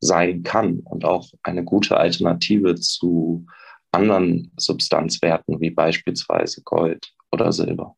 sein 0.00 0.42
kann 0.42 0.80
und 0.80 1.04
auch 1.04 1.28
eine 1.42 1.64
gute 1.64 1.96
Alternative 1.96 2.74
zu 2.74 3.46
anderen 3.92 4.52
Substanzwerten 4.56 5.60
wie 5.60 5.70
beispielsweise 5.70 6.62
Gold 6.62 7.12
oder 7.32 7.52
Silber. 7.52 7.96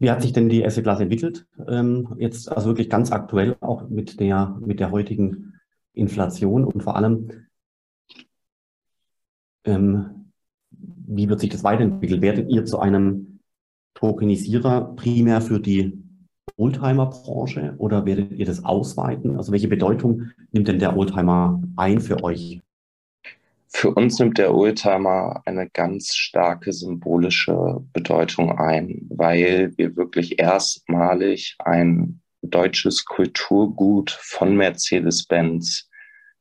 Wie 0.00 0.10
hat 0.10 0.22
sich 0.22 0.32
denn 0.32 0.48
die 0.48 0.64
Asset-Klasse 0.64 1.02
entwickelt? 1.02 1.46
Ähm, 1.68 2.16
jetzt 2.18 2.50
also 2.50 2.70
wirklich 2.70 2.88
ganz 2.88 3.12
aktuell 3.12 3.56
auch 3.60 3.88
mit 3.90 4.18
der, 4.18 4.58
mit 4.58 4.80
der 4.80 4.90
heutigen 4.90 5.52
Inflation 5.92 6.64
und 6.64 6.82
vor 6.82 6.96
allem, 6.96 7.28
ähm, 9.64 10.32
wie 10.70 11.28
wird 11.28 11.40
sich 11.40 11.50
das 11.50 11.64
weiterentwickeln? 11.64 12.22
Werdet 12.22 12.50
ihr 12.50 12.64
zu 12.64 12.78
einem 12.78 13.40
Tokenisierer 13.92 14.96
primär 14.96 15.42
für 15.42 15.60
die 15.60 16.02
Oldtimer-Branche 16.56 17.74
oder 17.76 18.06
werdet 18.06 18.32
ihr 18.32 18.46
das 18.46 18.64
ausweiten? 18.64 19.36
Also 19.36 19.52
welche 19.52 19.68
Bedeutung 19.68 20.30
nimmt 20.50 20.68
denn 20.68 20.78
der 20.78 20.96
Oldtimer 20.96 21.62
ein 21.76 22.00
für 22.00 22.24
euch? 22.24 22.62
Für 23.72 23.94
uns 23.94 24.18
nimmt 24.18 24.36
der 24.36 24.52
Oldtimer 24.52 25.42
eine 25.46 25.70
ganz 25.70 26.14
starke 26.14 26.72
symbolische 26.72 27.76
Bedeutung 27.92 28.58
ein, 28.58 29.06
weil 29.08 29.72
wir 29.76 29.96
wirklich 29.96 30.40
erstmalig 30.40 31.56
ein 31.60 32.20
deutsches 32.42 33.04
Kulturgut 33.04 34.10
von 34.10 34.56
Mercedes-Benz 34.56 35.88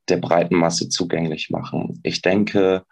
der 0.09 0.17
breiten 0.17 0.55
Masse 0.55 0.89
zugänglich 0.89 1.49
machen. 1.51 1.99
Ich 2.03 2.21
denke, 2.23 2.83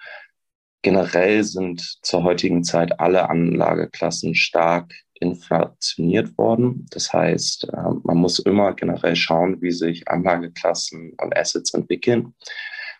generell 0.83 1.43
sind 1.43 1.97
zur 2.03 2.23
heutigen 2.23 2.63
Zeit 2.63 2.99
alle 2.99 3.29
Anlageklassen 3.29 4.35
stark 4.35 4.93
inflationiert 5.15 6.37
worden. 6.37 6.85
Das 6.91 7.11
heißt, 7.11 7.69
äh, 7.73 7.89
man 8.03 8.17
muss 8.17 8.37
immer 8.37 8.73
generell 8.73 9.15
schauen, 9.15 9.59
wie 9.61 9.71
sich 9.71 10.07
Anlageklassen 10.07 11.13
und 11.19 11.35
Assets 11.35 11.73
entwickeln. 11.73 12.35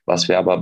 Was 0.06 0.28
wir 0.28 0.40
aber 0.40 0.58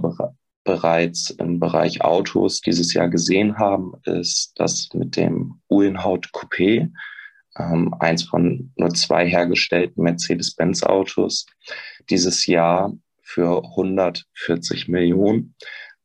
bereits 0.65 1.29
im 1.29 1.59
Bereich 1.59 2.01
Autos 2.01 2.59
dieses 2.59 2.93
Jahr 2.93 3.07
gesehen 3.07 3.57
haben, 3.57 3.93
ist, 4.03 4.51
dass 4.59 4.89
mit 4.93 5.15
dem 5.15 5.61
Uhlenhaut 5.69 6.31
Coupé, 6.33 6.91
ähm, 7.57 7.93
eins 7.99 8.23
von 8.23 8.73
nur 8.75 8.89
zwei 8.89 9.29
hergestellten 9.29 10.03
Mercedes-Benz-Autos, 10.03 11.45
dieses 12.09 12.45
Jahr 12.47 12.93
für 13.21 13.63
140 13.63 14.87
Millionen 14.89 15.55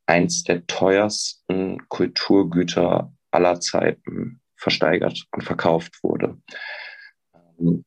eins 0.06 0.44
der 0.44 0.66
teuersten 0.66 1.88
Kulturgüter 1.88 3.12
aller 3.30 3.60
Zeiten 3.60 4.40
versteigert 4.56 5.24
und 5.32 5.42
verkauft 5.42 6.02
wurde. 6.02 6.36
Ähm, 7.58 7.84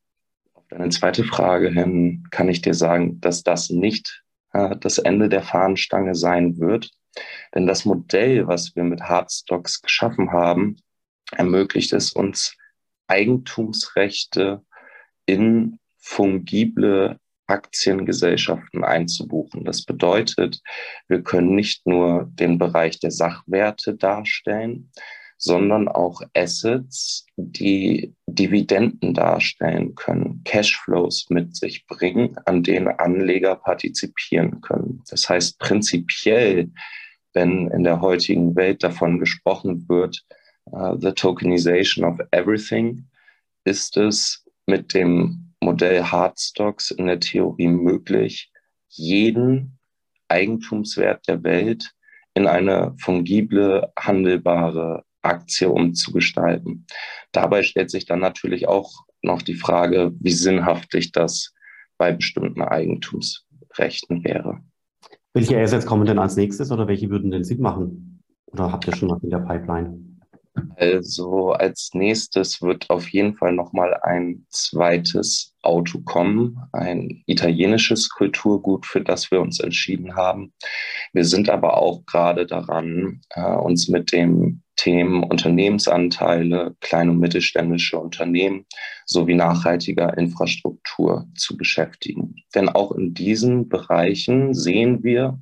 auf 0.54 0.64
deine 0.68 0.88
zweite 0.88 1.22
Frage 1.22 1.70
hin 1.70 2.24
kann 2.30 2.48
ich 2.48 2.62
dir 2.62 2.74
sagen, 2.74 3.20
dass 3.20 3.44
das 3.44 3.70
nicht 3.70 4.23
äh, 4.54 4.76
das 4.76 4.98
Ende 4.98 5.28
der 5.28 5.42
Fahnenstange 5.42 6.14
sein 6.14 6.58
wird. 6.58 6.90
Denn 7.54 7.66
das 7.66 7.84
Modell, 7.84 8.46
was 8.48 8.74
wir 8.74 8.84
mit 8.84 9.02
Hardstocks 9.02 9.82
geschaffen 9.82 10.32
haben, 10.32 10.76
ermöglicht 11.32 11.92
es 11.92 12.12
uns, 12.12 12.56
Eigentumsrechte 13.06 14.62
in 15.26 15.78
fungible 15.98 17.18
Aktiengesellschaften 17.46 18.84
einzubuchen. 18.84 19.64
Das 19.64 19.84
bedeutet, 19.84 20.60
wir 21.08 21.22
können 21.22 21.54
nicht 21.54 21.86
nur 21.86 22.30
den 22.32 22.58
Bereich 22.58 22.98
der 23.00 23.10
Sachwerte 23.10 23.94
darstellen, 23.94 24.90
sondern 25.36 25.88
auch 25.88 26.22
Assets, 26.34 27.26
die 27.36 28.14
Dividenden 28.26 29.14
darstellen 29.14 29.94
können, 29.94 30.42
Cashflows 30.44 31.26
mit 31.28 31.56
sich 31.56 31.86
bringen, 31.86 32.36
an 32.46 32.62
denen 32.62 32.88
Anleger 32.88 33.56
partizipieren 33.56 34.60
können. 34.60 35.02
Das 35.10 35.28
heißt, 35.28 35.58
prinzipiell, 35.58 36.70
wenn 37.32 37.68
in 37.68 37.84
der 37.84 38.00
heutigen 38.00 38.54
Welt 38.56 38.82
davon 38.82 39.18
gesprochen 39.18 39.88
wird, 39.88 40.24
uh, 40.72 40.96
the 40.98 41.12
tokenization 41.12 42.04
of 42.04 42.18
everything, 42.30 43.06
ist 43.64 43.96
es 43.96 44.44
mit 44.66 44.94
dem 44.94 45.52
Modell 45.60 46.04
Hardstocks 46.04 46.90
in 46.90 47.06
der 47.06 47.20
Theorie 47.20 47.68
möglich, 47.68 48.50
jeden 48.88 49.78
Eigentumswert 50.28 51.26
der 51.28 51.42
Welt 51.42 51.92
in 52.34 52.46
eine 52.46 52.94
fungible, 52.98 53.92
handelbare 53.98 55.04
Aktie 55.24 55.68
umzugestalten. 55.68 56.86
Dabei 57.32 57.62
stellt 57.62 57.90
sich 57.90 58.06
dann 58.06 58.20
natürlich 58.20 58.68
auch 58.68 58.92
noch 59.22 59.42
die 59.42 59.54
Frage, 59.54 60.12
wie 60.20 60.32
sinnhaftig 60.32 61.12
das 61.12 61.54
bei 61.98 62.12
bestimmten 62.12 62.62
Eigentumsrechten 62.62 64.24
wäre. 64.24 64.60
Welche 65.32 65.60
Assets 65.60 65.86
kommen 65.86 66.06
denn 66.06 66.18
als 66.18 66.36
nächstes 66.36 66.70
oder 66.70 66.86
welche 66.86 67.10
würden 67.10 67.30
denn 67.30 67.44
Sinn 67.44 67.60
machen? 67.60 68.22
Oder 68.46 68.70
habt 68.70 68.86
ihr 68.86 68.94
schon 68.94 69.10
was 69.10 69.22
in 69.22 69.30
der 69.30 69.38
Pipeline? 69.38 70.14
Also 70.76 71.50
als 71.52 71.90
nächstes 71.94 72.62
wird 72.62 72.88
auf 72.88 73.08
jeden 73.08 73.34
Fall 73.34 73.52
nochmal 73.52 73.94
ein 74.02 74.46
zweites 74.50 75.54
Auto 75.62 76.00
kommen, 76.00 76.58
ein 76.72 77.24
italienisches 77.26 78.08
Kulturgut, 78.10 78.86
für 78.86 79.00
das 79.00 79.32
wir 79.32 79.40
uns 79.40 79.58
entschieden 79.58 80.14
haben. 80.14 80.52
Wir 81.12 81.24
sind 81.24 81.48
aber 81.50 81.78
auch 81.78 82.06
gerade 82.06 82.46
daran, 82.46 83.20
äh, 83.30 83.56
uns 83.56 83.88
mit 83.88 84.12
dem 84.12 84.62
Themen 84.76 85.22
Unternehmensanteile, 85.22 86.74
kleine 86.80 87.12
und 87.12 87.18
mittelständische 87.18 87.98
Unternehmen 87.98 88.66
sowie 89.06 89.34
nachhaltiger 89.34 90.16
Infrastruktur 90.18 91.26
zu 91.36 91.56
beschäftigen. 91.56 92.36
Denn 92.54 92.68
auch 92.68 92.92
in 92.92 93.14
diesen 93.14 93.68
Bereichen 93.68 94.54
sehen 94.54 95.02
wir, 95.02 95.40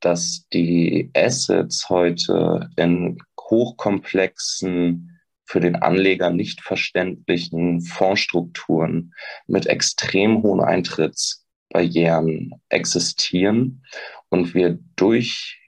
dass 0.00 0.46
die 0.52 1.10
Assets 1.14 1.88
heute 1.88 2.70
in 2.76 3.18
hochkomplexen 3.50 5.20
für 5.44 5.60
den 5.60 5.76
Anleger 5.76 6.30
nicht 6.30 6.62
verständlichen 6.62 7.80
Fondsstrukturen 7.80 9.12
mit 9.48 9.66
extrem 9.66 10.42
hohen 10.42 10.60
Eintrittsbarrieren 10.60 12.52
existieren 12.68 13.82
und 14.28 14.54
wir 14.54 14.78
durch 14.94 15.59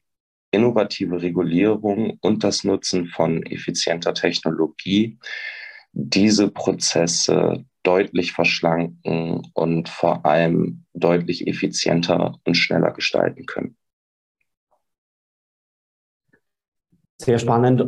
innovative 0.53 1.21
Regulierung 1.21 2.19
und 2.21 2.45
das 2.45 2.63
Nutzen 2.63 3.07
von 3.07 3.43
effizienter 3.43 4.15
Technologie 4.15 5.19
diese 5.93 6.51
Prozesse 6.51 7.65
deutlich 7.83 8.33
verschlanken 8.33 9.43
und 9.55 9.89
vor 9.89 10.25
allem 10.25 10.85
deutlich 10.95 11.47
effizienter 11.49 12.39
und 12.45 12.55
schneller 12.55 12.93
gestalten 12.93 13.47
können. 13.47 13.77
Sehr 17.19 17.39
spannend. 17.39 17.85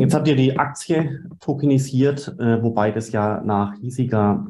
Jetzt 0.00 0.14
habt 0.14 0.28
ihr 0.28 0.36
die 0.36 0.58
Aktie 0.58 1.24
tokenisiert, 1.40 2.34
äh, 2.38 2.62
wobei 2.62 2.90
das 2.90 3.10
ja 3.10 3.42
nach 3.42 3.74
hiesiger 3.80 4.46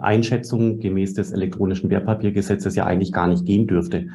Einschätzung 0.00 0.80
gemäß 0.80 1.14
des 1.14 1.32
elektronischen 1.32 1.90
Wertpapiergesetzes 1.90 2.76
ja 2.76 2.86
eigentlich 2.86 3.12
gar 3.12 3.26
nicht 3.26 3.44
gehen 3.44 3.66
dürfte. 3.66 4.08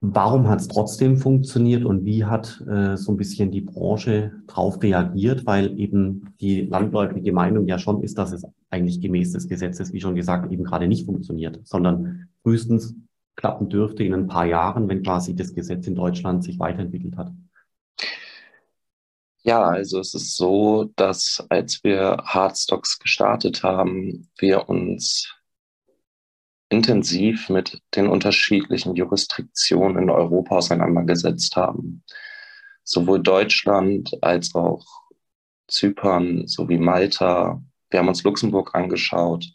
Warum 0.00 0.48
hat 0.48 0.60
es 0.60 0.68
trotzdem 0.68 1.16
funktioniert 1.16 1.84
und 1.84 2.04
wie 2.04 2.24
hat 2.24 2.62
äh, 2.68 2.96
so 2.96 3.12
ein 3.12 3.16
bisschen 3.16 3.50
die 3.50 3.62
Branche 3.62 4.32
darauf 4.46 4.80
reagiert? 4.80 5.44
Weil 5.44 5.78
eben 5.78 6.34
die 6.40 6.60
landläufige 6.60 7.32
Meinung 7.32 7.66
ja 7.66 7.80
schon 7.80 8.02
ist, 8.02 8.16
dass 8.16 8.30
es 8.30 8.46
eigentlich 8.70 9.00
gemäß 9.00 9.32
des 9.32 9.48
Gesetzes, 9.48 9.92
wie 9.92 10.00
schon 10.00 10.14
gesagt, 10.14 10.52
eben 10.52 10.62
gerade 10.62 10.86
nicht 10.86 11.04
funktioniert, 11.04 11.60
sondern 11.64 12.28
frühestens 12.42 12.94
klappen 13.34 13.68
dürfte 13.68 14.04
in 14.04 14.14
ein 14.14 14.28
paar 14.28 14.46
Jahren, 14.46 14.88
wenn 14.88 15.02
quasi 15.02 15.34
das 15.34 15.52
Gesetz 15.52 15.86
in 15.88 15.96
Deutschland 15.96 16.44
sich 16.44 16.60
weiterentwickelt 16.60 17.16
hat. 17.16 17.32
Ja, 19.42 19.62
also 19.62 19.98
es 19.98 20.14
ist 20.14 20.36
so, 20.36 20.92
dass 20.96 21.44
als 21.48 21.82
wir 21.82 22.18
Hardstocks 22.24 22.98
gestartet 22.98 23.62
haben, 23.62 24.28
wir 24.38 24.68
uns 24.68 25.37
intensiv 26.68 27.48
mit 27.48 27.80
den 27.94 28.08
unterschiedlichen 28.08 28.94
Jurisdiktionen 28.94 30.02
in 30.02 30.10
Europa 30.10 30.56
auseinandergesetzt 30.56 31.56
haben. 31.56 32.04
Sowohl 32.84 33.22
Deutschland 33.22 34.10
als 34.22 34.54
auch 34.54 34.84
Zypern 35.68 36.46
sowie 36.46 36.78
Malta. 36.78 37.62
Wir 37.90 38.00
haben 38.00 38.08
uns 38.08 38.24
Luxemburg 38.24 38.74
angeschaut, 38.74 39.46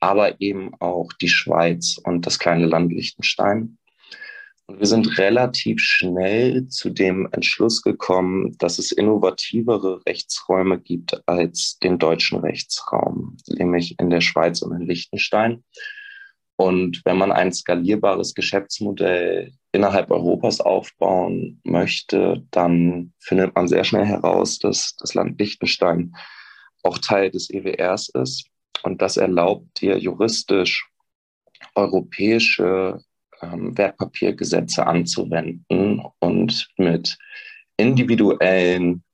aber 0.00 0.40
eben 0.40 0.72
auch 0.80 1.12
die 1.20 1.28
Schweiz 1.28 1.98
und 2.04 2.26
das 2.26 2.38
kleine 2.38 2.66
Land 2.66 2.92
Liechtenstein. 2.92 3.78
Und 4.66 4.80
wir 4.80 4.86
sind 4.86 5.16
relativ 5.18 5.80
schnell 5.80 6.68
zu 6.68 6.90
dem 6.90 7.28
Entschluss 7.32 7.82
gekommen, 7.82 8.56
dass 8.58 8.78
es 8.78 8.92
innovativere 8.92 10.02
Rechtsräume 10.06 10.78
gibt 10.78 11.22
als 11.26 11.78
den 11.78 11.98
deutschen 11.98 12.38
Rechtsraum, 12.40 13.38
nämlich 13.46 13.98
in 13.98 14.10
der 14.10 14.20
Schweiz 14.20 14.60
und 14.60 14.78
in 14.78 14.86
Liechtenstein. 14.86 15.64
Und 16.60 17.02
wenn 17.04 17.18
man 17.18 17.30
ein 17.30 17.52
skalierbares 17.52 18.34
Geschäftsmodell 18.34 19.52
innerhalb 19.70 20.10
Europas 20.10 20.60
aufbauen 20.60 21.60
möchte, 21.62 22.44
dann 22.50 23.12
findet 23.20 23.54
man 23.54 23.68
sehr 23.68 23.84
schnell 23.84 24.04
heraus, 24.04 24.58
dass 24.58 24.96
das 24.96 25.14
Land 25.14 25.38
Liechtenstein 25.38 26.16
auch 26.82 26.98
Teil 26.98 27.30
des 27.30 27.48
EWRs 27.48 28.08
ist. 28.08 28.48
Und 28.82 29.00
das 29.00 29.16
erlaubt 29.16 29.80
dir 29.80 29.98
juristisch 29.98 30.90
europäische 31.76 33.02
ähm, 33.40 33.78
Wertpapiergesetze 33.78 34.84
anzuwenden 34.84 36.02
und 36.18 36.68
mit 36.76 37.16
individuellen 37.76 39.04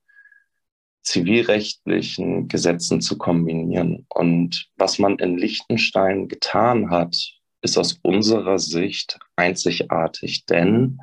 zivilrechtlichen 1.05 2.49
Gesetzen 2.49 3.01
zu 3.01 3.17
kombinieren. 3.17 4.07
Und 4.09 4.69
was 4.77 4.99
man 4.99 5.19
in 5.19 5.39
Liechtenstein 5.39 6.29
getan 6.29 6.91
hat, 6.91 7.15
ist 7.63 7.79
aus 7.79 7.99
unserer 8.03 8.59
Sicht 8.59 9.19
einzigartig, 9.37 10.45
denn 10.47 10.99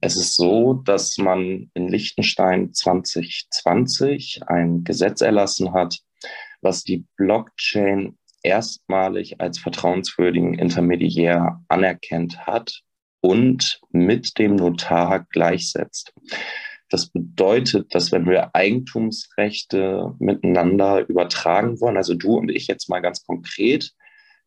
es 0.00 0.16
ist 0.16 0.34
so, 0.34 0.74
dass 0.74 1.16
man 1.16 1.70
in 1.72 1.88
Liechtenstein 1.88 2.74
2020 2.74 4.40
ein 4.46 4.84
Gesetz 4.84 5.22
erlassen 5.22 5.72
hat, 5.72 5.98
was 6.60 6.84
die 6.84 7.06
Blockchain 7.16 8.18
erstmalig 8.42 9.40
als 9.40 9.58
vertrauenswürdigen 9.58 10.58
Intermediär 10.58 11.62
anerkennt 11.68 12.46
hat 12.46 12.82
und 13.22 13.80
mit 13.90 14.38
dem 14.38 14.56
Notar 14.56 15.26
gleichsetzt. 15.30 16.12
Das 16.90 17.08
bedeutet, 17.08 17.94
dass 17.94 18.12
wenn 18.12 18.26
wir 18.26 18.54
Eigentumsrechte 18.54 20.14
miteinander 20.18 21.08
übertragen 21.08 21.80
wollen, 21.80 21.96
also 21.96 22.14
du 22.14 22.36
und 22.36 22.50
ich 22.50 22.66
jetzt 22.66 22.88
mal 22.88 23.00
ganz 23.00 23.24
konkret, 23.24 23.92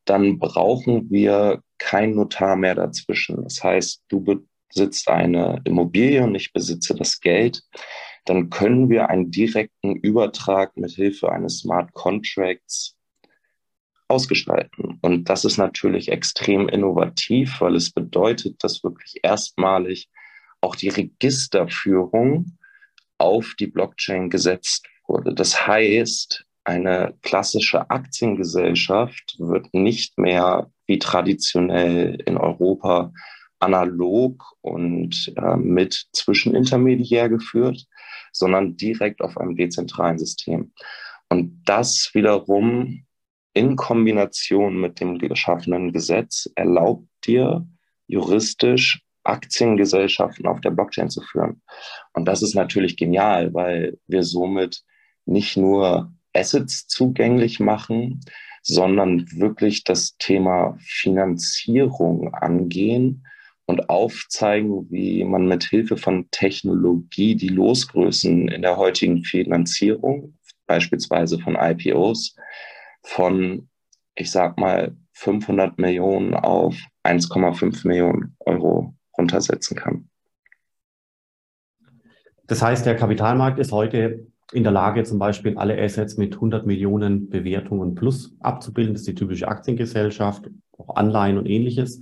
dann 0.05 0.39
brauchen 0.39 1.09
wir 1.09 1.61
kein 1.77 2.15
Notar 2.15 2.55
mehr 2.55 2.75
dazwischen. 2.75 3.43
Das 3.43 3.63
heißt, 3.63 4.03
du 4.07 4.23
besitzt 4.69 5.09
eine 5.09 5.61
Immobilie 5.65 6.23
und 6.23 6.35
ich 6.35 6.53
besitze 6.53 6.95
das 6.95 7.19
Geld. 7.19 7.63
Dann 8.25 8.49
können 8.49 8.89
wir 8.89 9.09
einen 9.09 9.31
direkten 9.31 9.95
Übertrag 9.95 10.75
mit 10.77 10.91
Hilfe 10.91 11.31
eines 11.31 11.59
Smart 11.59 11.93
Contracts 11.93 12.95
ausgestalten. 14.07 14.99
Und 15.01 15.29
das 15.29 15.45
ist 15.45 15.57
natürlich 15.57 16.09
extrem 16.09 16.69
innovativ, 16.69 17.59
weil 17.59 17.75
es 17.75 17.91
bedeutet, 17.91 18.63
dass 18.63 18.83
wirklich 18.83 19.19
erstmalig 19.23 20.09
auch 20.61 20.75
die 20.75 20.89
Registerführung 20.89 22.57
auf 23.17 23.53
die 23.59 23.67
Blockchain 23.67 24.29
gesetzt 24.29 24.87
wurde. 25.07 25.33
Das 25.33 25.67
heißt, 25.67 26.45
eine 26.63 27.15
klassische 27.21 27.89
Aktiengesellschaft 27.89 29.37
wird 29.39 29.73
nicht 29.73 30.17
mehr 30.17 30.69
wie 30.85 30.99
traditionell 30.99 32.21
in 32.25 32.37
Europa 32.37 33.13
analog 33.59 34.53
und 34.61 35.33
äh, 35.37 35.55
mit 35.55 36.07
Zwischenintermediär 36.13 37.29
geführt, 37.29 37.85
sondern 38.31 38.77
direkt 38.77 39.21
auf 39.21 39.37
einem 39.37 39.55
dezentralen 39.55 40.19
System. 40.19 40.73
Und 41.29 41.63
das 41.65 42.11
wiederum 42.13 43.05
in 43.53 43.75
Kombination 43.75 44.79
mit 44.79 44.99
dem 44.99 45.17
geschaffenen 45.17 45.91
Gesetz 45.91 46.49
erlaubt 46.55 47.07
dir 47.25 47.67
juristisch 48.07 49.01
Aktiengesellschaften 49.27 50.47
auf 50.47 50.61
der 50.61 50.71
Blockchain 50.71 51.09
zu 51.09 51.21
führen. 51.21 51.61
Und 52.13 52.25
das 52.25 52.41
ist 52.41 52.55
natürlich 52.55 52.97
genial, 52.97 53.53
weil 53.53 53.97
wir 54.07 54.23
somit 54.23 54.83
nicht 55.25 55.57
nur 55.57 56.11
Assets 56.33 56.87
zugänglich 56.87 57.59
machen, 57.59 58.21
sondern 58.63 59.25
wirklich 59.31 59.83
das 59.83 60.17
Thema 60.17 60.77
Finanzierung 60.79 62.33
angehen 62.33 63.25
und 63.65 63.89
aufzeigen, 63.89 64.89
wie 64.89 65.23
man 65.23 65.47
mit 65.47 65.65
Hilfe 65.65 65.97
von 65.97 66.27
Technologie 66.31 67.35
die 67.35 67.49
Losgrößen 67.49 68.47
in 68.47 68.61
der 68.61 68.77
heutigen 68.77 69.23
Finanzierung, 69.23 70.37
beispielsweise 70.67 71.39
von 71.39 71.55
IPOs, 71.55 72.35
von, 73.03 73.69
ich 74.15 74.31
sag 74.31 74.57
mal, 74.57 74.95
500 75.13 75.79
Millionen 75.79 76.33
auf 76.33 76.75
1,5 77.03 77.87
Millionen 77.87 78.35
Euro 78.39 78.96
runtersetzen 79.17 79.75
kann. 79.75 80.09
Das 82.47 82.61
heißt, 82.61 82.85
der 82.85 82.95
Kapitalmarkt 82.95 83.59
ist 83.59 83.71
heute 83.71 84.27
in 84.53 84.63
der 84.63 84.71
Lage, 84.71 85.03
zum 85.03 85.19
Beispiel 85.19 85.57
alle 85.57 85.81
Assets 85.81 86.15
mit 86.17 86.35
100 86.35 86.65
Millionen 86.65 87.29
Bewertungen 87.29 87.95
plus 87.95 88.35
abzubilden. 88.39 88.93
Das 88.93 89.01
ist 89.01 89.07
die 89.07 89.15
typische 89.15 89.47
Aktiengesellschaft, 89.47 90.49
auch 90.77 90.95
Anleihen 90.95 91.37
und 91.37 91.45
ähnliches. 91.45 91.99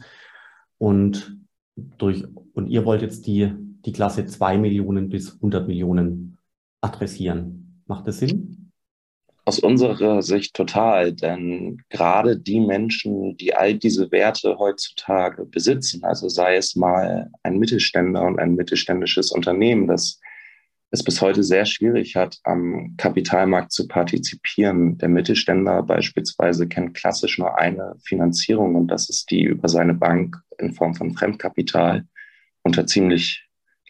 Und 0.78 1.38
durch, 1.75 2.23
und 2.54 2.67
ihr 2.67 2.86
wollt 2.86 3.01
jetzt 3.01 3.25
die, 3.25 3.51
die 3.86 3.91
Klasse 3.91 4.25
2 4.25 4.60
Millionen 4.60 5.10
bis 5.10 5.34
100 5.36 5.67
Millionen 5.67 6.38
adressieren. 6.82 7.82
Macht 7.88 8.08
das 8.08 8.19
Sinn? 8.19 8.64
Aus 9.48 9.60
unserer 9.60 10.24
Sicht 10.24 10.56
total, 10.56 11.14
denn 11.14 11.84
gerade 11.90 12.36
die 12.36 12.60
Menschen, 12.60 13.38
die 13.38 13.54
all 13.54 13.76
diese 13.76 14.12
Werte 14.12 14.58
heutzutage 14.58 15.46
besitzen, 15.46 16.04
also 16.04 16.30
sei 16.30 16.56
es 16.56 16.76
mal 16.76 17.30
ein 17.44 17.60
Mittelständler 17.60 18.24
und 18.24 18.40
ein 18.40 18.56
mittelständisches 18.56 19.32
Unternehmen, 19.32 19.86
das 19.86 20.20
es 20.90 21.04
bis 21.04 21.22
heute 21.22 21.44
sehr 21.44 21.66
schwierig 21.66 22.16
hat, 22.16 22.40
am 22.44 22.96
Kapitalmarkt 22.98 23.72
zu 23.72 23.88
partizipieren. 23.88 24.98
Der 24.98 25.10
Mittelständler 25.10 25.84
beispielsweise 25.84 26.68
kennt 26.68 26.96
klassisch 26.96 27.38
nur 27.38 27.58
eine 27.58 27.96
Finanzierung 28.04 28.76
und 28.76 28.88
das 28.88 29.10
ist 29.10 29.30
die 29.30 29.44
über 29.44 29.68
seine 29.68 29.94
Bank 29.94 30.38
in 30.58 30.74
Form 30.74 30.96
von 30.96 31.14
Fremdkapital 31.14 32.08
unter 32.64 32.88
ziemlich 32.88 33.48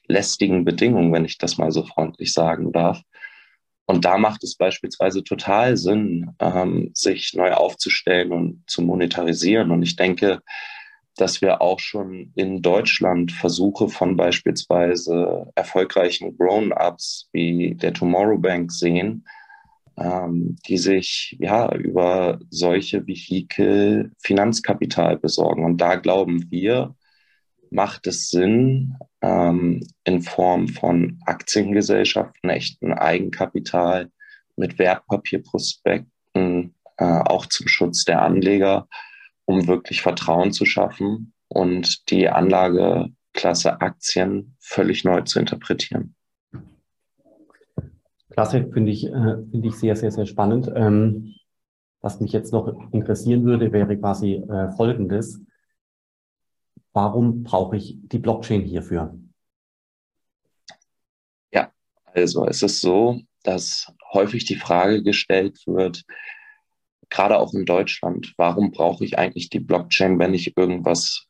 lästigen 0.07 0.65
Bedingungen, 0.65 1.13
wenn 1.13 1.25
ich 1.25 1.37
das 1.37 1.57
mal 1.57 1.71
so 1.71 1.83
freundlich 1.83 2.33
sagen 2.33 2.71
darf. 2.71 3.01
Und 3.85 4.05
da 4.05 4.17
macht 4.17 4.43
es 4.43 4.55
beispielsweise 4.55 5.23
total 5.23 5.77
Sinn, 5.77 6.31
ähm, 6.39 6.91
sich 6.93 7.33
neu 7.35 7.53
aufzustellen 7.53 8.31
und 8.31 8.63
zu 8.67 8.81
monetarisieren. 8.81 9.71
Und 9.71 9.83
ich 9.83 9.95
denke, 9.95 10.41
dass 11.17 11.41
wir 11.41 11.61
auch 11.61 11.79
schon 11.79 12.31
in 12.35 12.61
Deutschland 12.61 13.31
Versuche 13.31 13.87
von 13.89 14.17
beispielsweise 14.17 15.51
erfolgreichen 15.55 16.37
Grown-ups 16.37 17.29
wie 17.31 17.75
der 17.75 17.93
Tomorrow 17.93 18.37
Bank 18.37 18.71
sehen, 18.71 19.25
ähm, 19.97 20.57
die 20.67 20.77
sich 20.77 21.37
ja 21.39 21.73
über 21.73 22.39
solche 22.49 23.07
Vehikel 23.07 24.11
Finanzkapital 24.19 25.17
besorgen. 25.17 25.63
Und 25.63 25.79
da 25.79 25.95
glauben 25.95 26.51
wir, 26.51 26.95
macht 27.69 28.07
es 28.07 28.29
Sinn, 28.29 28.95
ähm, 29.25 29.87
in 30.03 30.21
Form 30.21 30.67
von 30.67 31.19
Aktiengesellschaften, 31.25 32.49
echten 32.49 32.93
Eigenkapital 32.93 34.11
mit 34.55 34.77
Wertpapierprospekten, 34.77 36.75
äh, 36.97 37.03
auch 37.03 37.47
zum 37.47 37.67
Schutz 37.67 38.05
der 38.05 38.21
Anleger, 38.21 38.87
um 39.45 39.67
wirklich 39.67 40.01
Vertrauen 40.03 40.51
zu 40.51 40.65
schaffen 40.65 41.33
und 41.47 42.09
die 42.11 42.29
Anlageklasse 42.29 43.81
Aktien 43.81 44.55
völlig 44.59 45.03
neu 45.03 45.21
zu 45.21 45.39
interpretieren. 45.39 46.15
Klasse, 48.29 48.69
finde 48.71 48.91
ich, 48.91 49.05
äh, 49.07 49.37
finde 49.49 49.67
ich 49.67 49.75
sehr, 49.75 49.95
sehr, 49.95 50.11
sehr 50.11 50.25
spannend. 50.25 50.71
Ähm, 50.75 51.33
was 52.01 52.19
mich 52.19 52.31
jetzt 52.31 52.53
noch 52.53 52.91
interessieren 52.91 53.43
würde, 53.43 53.71
wäre 53.71 53.97
quasi 53.97 54.35
äh, 54.35 54.71
Folgendes. 54.73 55.41
Warum 56.95 57.43
brauche 57.43 57.75
ich 57.75 57.97
die 58.03 58.19
Blockchain 58.19 58.61
hierfür? 58.61 59.19
Ja, 61.51 61.73
also 62.05 62.47
es 62.47 62.63
ist 62.63 62.79
so, 62.79 63.19
dass 63.43 63.91
häufig 64.13 64.45
die 64.45 64.55
Frage 64.55 65.03
gestellt 65.03 65.59
wird, 65.67 66.05
gerade 67.09 67.37
auch 67.37 67.53
in 67.53 67.65
Deutschland, 67.65 68.33
warum 68.37 68.71
brauche 68.71 69.03
ich 69.03 69.19
eigentlich 69.19 69.49
die 69.49 69.59
Blockchain, 69.59 70.19
wenn 70.19 70.33
ich 70.33 70.55
irgendwas 70.55 71.27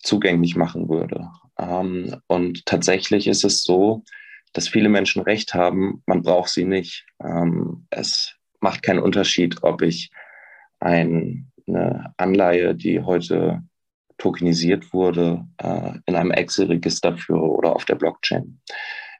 zugänglich 0.00 0.54
machen 0.54 0.90
würde? 0.90 1.30
Ähm, 1.58 2.20
und 2.26 2.66
tatsächlich 2.66 3.26
ist 3.26 3.42
es 3.42 3.62
so, 3.62 4.04
dass 4.52 4.68
viele 4.68 4.90
Menschen 4.90 5.22
recht 5.22 5.54
haben, 5.54 6.02
man 6.04 6.20
braucht 6.20 6.50
sie 6.50 6.66
nicht. 6.66 7.06
Ähm, 7.24 7.86
es 7.88 8.36
macht 8.60 8.82
keinen 8.82 9.00
Unterschied, 9.00 9.62
ob 9.62 9.80
ich 9.80 10.10
ein, 10.78 11.50
eine 11.66 12.12
Anleihe, 12.18 12.74
die 12.74 13.00
heute 13.00 13.62
tokenisiert 14.18 14.92
wurde, 14.92 15.46
äh, 15.58 15.92
in 16.06 16.16
einem 16.16 16.30
Excel-Register 16.30 17.16
führe 17.16 17.48
oder 17.48 17.74
auf 17.74 17.84
der 17.84 17.96
Blockchain. 17.96 18.60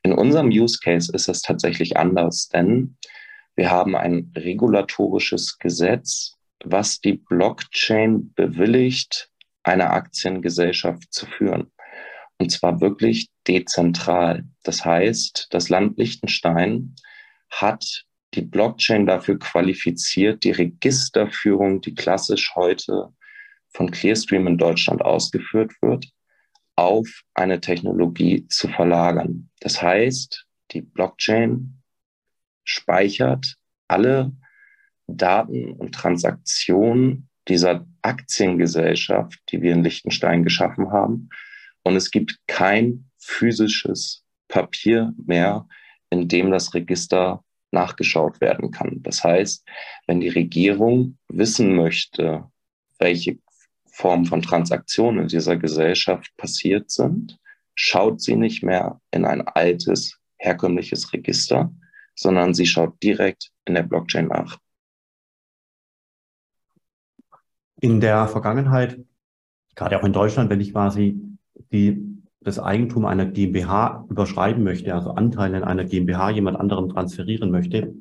In 0.03 0.13
unserem 0.13 0.49
Use 0.49 0.79
Case 0.83 1.13
ist 1.13 1.29
es 1.29 1.43
tatsächlich 1.43 1.97
anders, 1.97 2.49
denn 2.49 2.97
wir 3.57 3.71
haben 3.71 3.97
ein 3.97 4.33
regulatorisches 4.37 5.59
Gesetz, 5.59 6.35
was 6.65 7.01
die 7.01 7.15
Blockchain 7.15 8.33
bewilligt, 8.35 9.31
eine 9.63 9.91
Aktiengesellschaft 9.91 11.13
zu 11.13 11.27
führen. 11.27 11.73
Und 12.39 12.53
zwar 12.53 12.81
wirklich 12.81 13.31
dezentral. 13.49 14.45
Das 14.63 14.85
heißt, 14.85 15.49
das 15.51 15.69
Land 15.71 15.99
Liechtenstein 15.99 16.95
hat 17.51 18.05
die 18.35 18.43
Blockchain 18.43 19.07
dafür 19.07 19.39
qualifiziert, 19.39 20.45
die 20.45 20.51
Registerführung, 20.51 21.81
die 21.81 21.95
klassisch 21.95 22.55
heute 22.55 23.13
von 23.77 23.91
Clearstream 23.91 24.47
in 24.47 24.57
Deutschland 24.57 25.03
ausgeführt 25.03 25.73
wird, 25.83 26.07
auf 26.77 27.07
eine 27.35 27.61
Technologie 27.61 28.47
zu 28.49 28.69
verlagern. 28.69 29.51
Das 29.61 29.83
heißt, 29.83 30.47
die 30.71 30.81
Blockchain 30.81 31.83
speichert 32.65 33.57
alle 33.87 34.33
Daten 35.07 35.73
und 35.73 35.95
Transaktionen 35.95 37.29
dieser 37.49 37.87
Aktiengesellschaft, 38.01 39.39
die 39.51 39.61
wir 39.61 39.73
in 39.73 39.85
Liechtenstein 39.85 40.43
geschaffen 40.43 40.91
haben. 40.91 41.29
Und 41.83 41.97
es 41.97 42.11
gibt 42.11 42.39
kein 42.47 43.11
physisches 43.19 44.25
Papier 44.49 45.13
mehr, 45.27 45.69
in 46.09 46.29
dem 46.29 46.51
das 46.51 46.73
Register 46.73 47.45
nachgeschaut 47.73 48.41
werden 48.41 48.71
kann. 48.71 49.03
Das 49.03 49.23
heißt, 49.23 49.67
wenn 50.07 50.21
die 50.21 50.31
Regierung 50.31 51.19
wissen 51.29 51.77
möchte, 51.77 52.51
welche 52.99 53.39
Form 53.97 54.27
von 54.27 54.43
Transaktionen 54.43 55.23
in 55.23 55.29
dieser 55.29 55.57
Gesellschaft 55.57 56.37
passiert 56.37 56.91
sind, 56.91 57.39
schaut 57.75 58.21
sie 58.21 58.37
nicht 58.37 58.63
mehr 58.63 59.01
in 59.11 59.25
ein 59.25 59.41
altes, 59.49 60.21
herkömmliches 60.37 61.15
Register, 61.15 61.73
sondern 62.15 62.53
sie 62.53 62.67
schaut 62.67 63.03
direkt 63.03 63.53
in 63.65 63.73
der 63.73 63.85
Blockchain 63.85 64.29
nach. 64.29 64.59
In 67.81 68.03
der 68.03 68.29
Vergangenheit, 68.29 69.01
gerade 69.75 69.99
auch 69.99 70.05
in 70.05 70.13
Deutschland, 70.13 70.51
wenn 70.51 70.61
ich 70.61 70.73
quasi 70.73 71.19
die, 71.73 72.23
das 72.41 72.59
Eigentum 72.59 73.07
einer 73.07 73.25
GmbH 73.25 74.05
überschreiben 74.11 74.63
möchte, 74.63 74.95
also 74.95 75.13
Anteile 75.13 75.57
in 75.57 75.65
einer 75.65 75.85
GmbH 75.85 76.31
jemand 76.31 76.59
anderem 76.59 76.91
transferieren 76.91 77.51
möchte, 77.51 77.95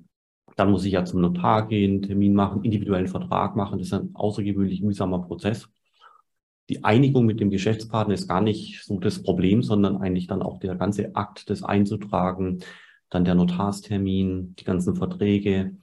dann 0.58 0.71
muss 0.71 0.84
ich 0.84 0.91
ja 0.91 1.05
zum 1.05 1.21
Notar 1.21 1.69
gehen, 1.69 2.01
Termin 2.01 2.34
machen, 2.34 2.65
individuellen 2.65 3.08
Vertrag 3.08 3.55
machen. 3.55 3.79
Das 3.79 3.88
ist 3.88 3.93
ein 3.93 4.10
außergewöhnlich 4.13 4.81
mühsamer 4.81 5.21
Prozess. 5.21 5.69
Die 6.69 6.84
Einigung 6.84 7.25
mit 7.25 7.39
dem 7.39 7.51
Geschäftspartner 7.51 8.13
ist 8.13 8.28
gar 8.28 8.41
nicht 8.41 8.84
so 8.84 8.99
das 8.99 9.21
Problem, 9.21 9.62
sondern 9.62 9.97
eigentlich 9.97 10.28
dann 10.28 10.41
auch 10.41 10.60
der 10.60 10.75
ganze 10.75 11.15
Akt, 11.15 11.49
das 11.49 11.63
einzutragen, 11.63 12.60
dann 13.10 13.25
der 13.25 13.36
Notarstermin, 13.36 14.56
die 14.56 14.63
ganzen 14.63 14.95
Verträge, 14.95 15.75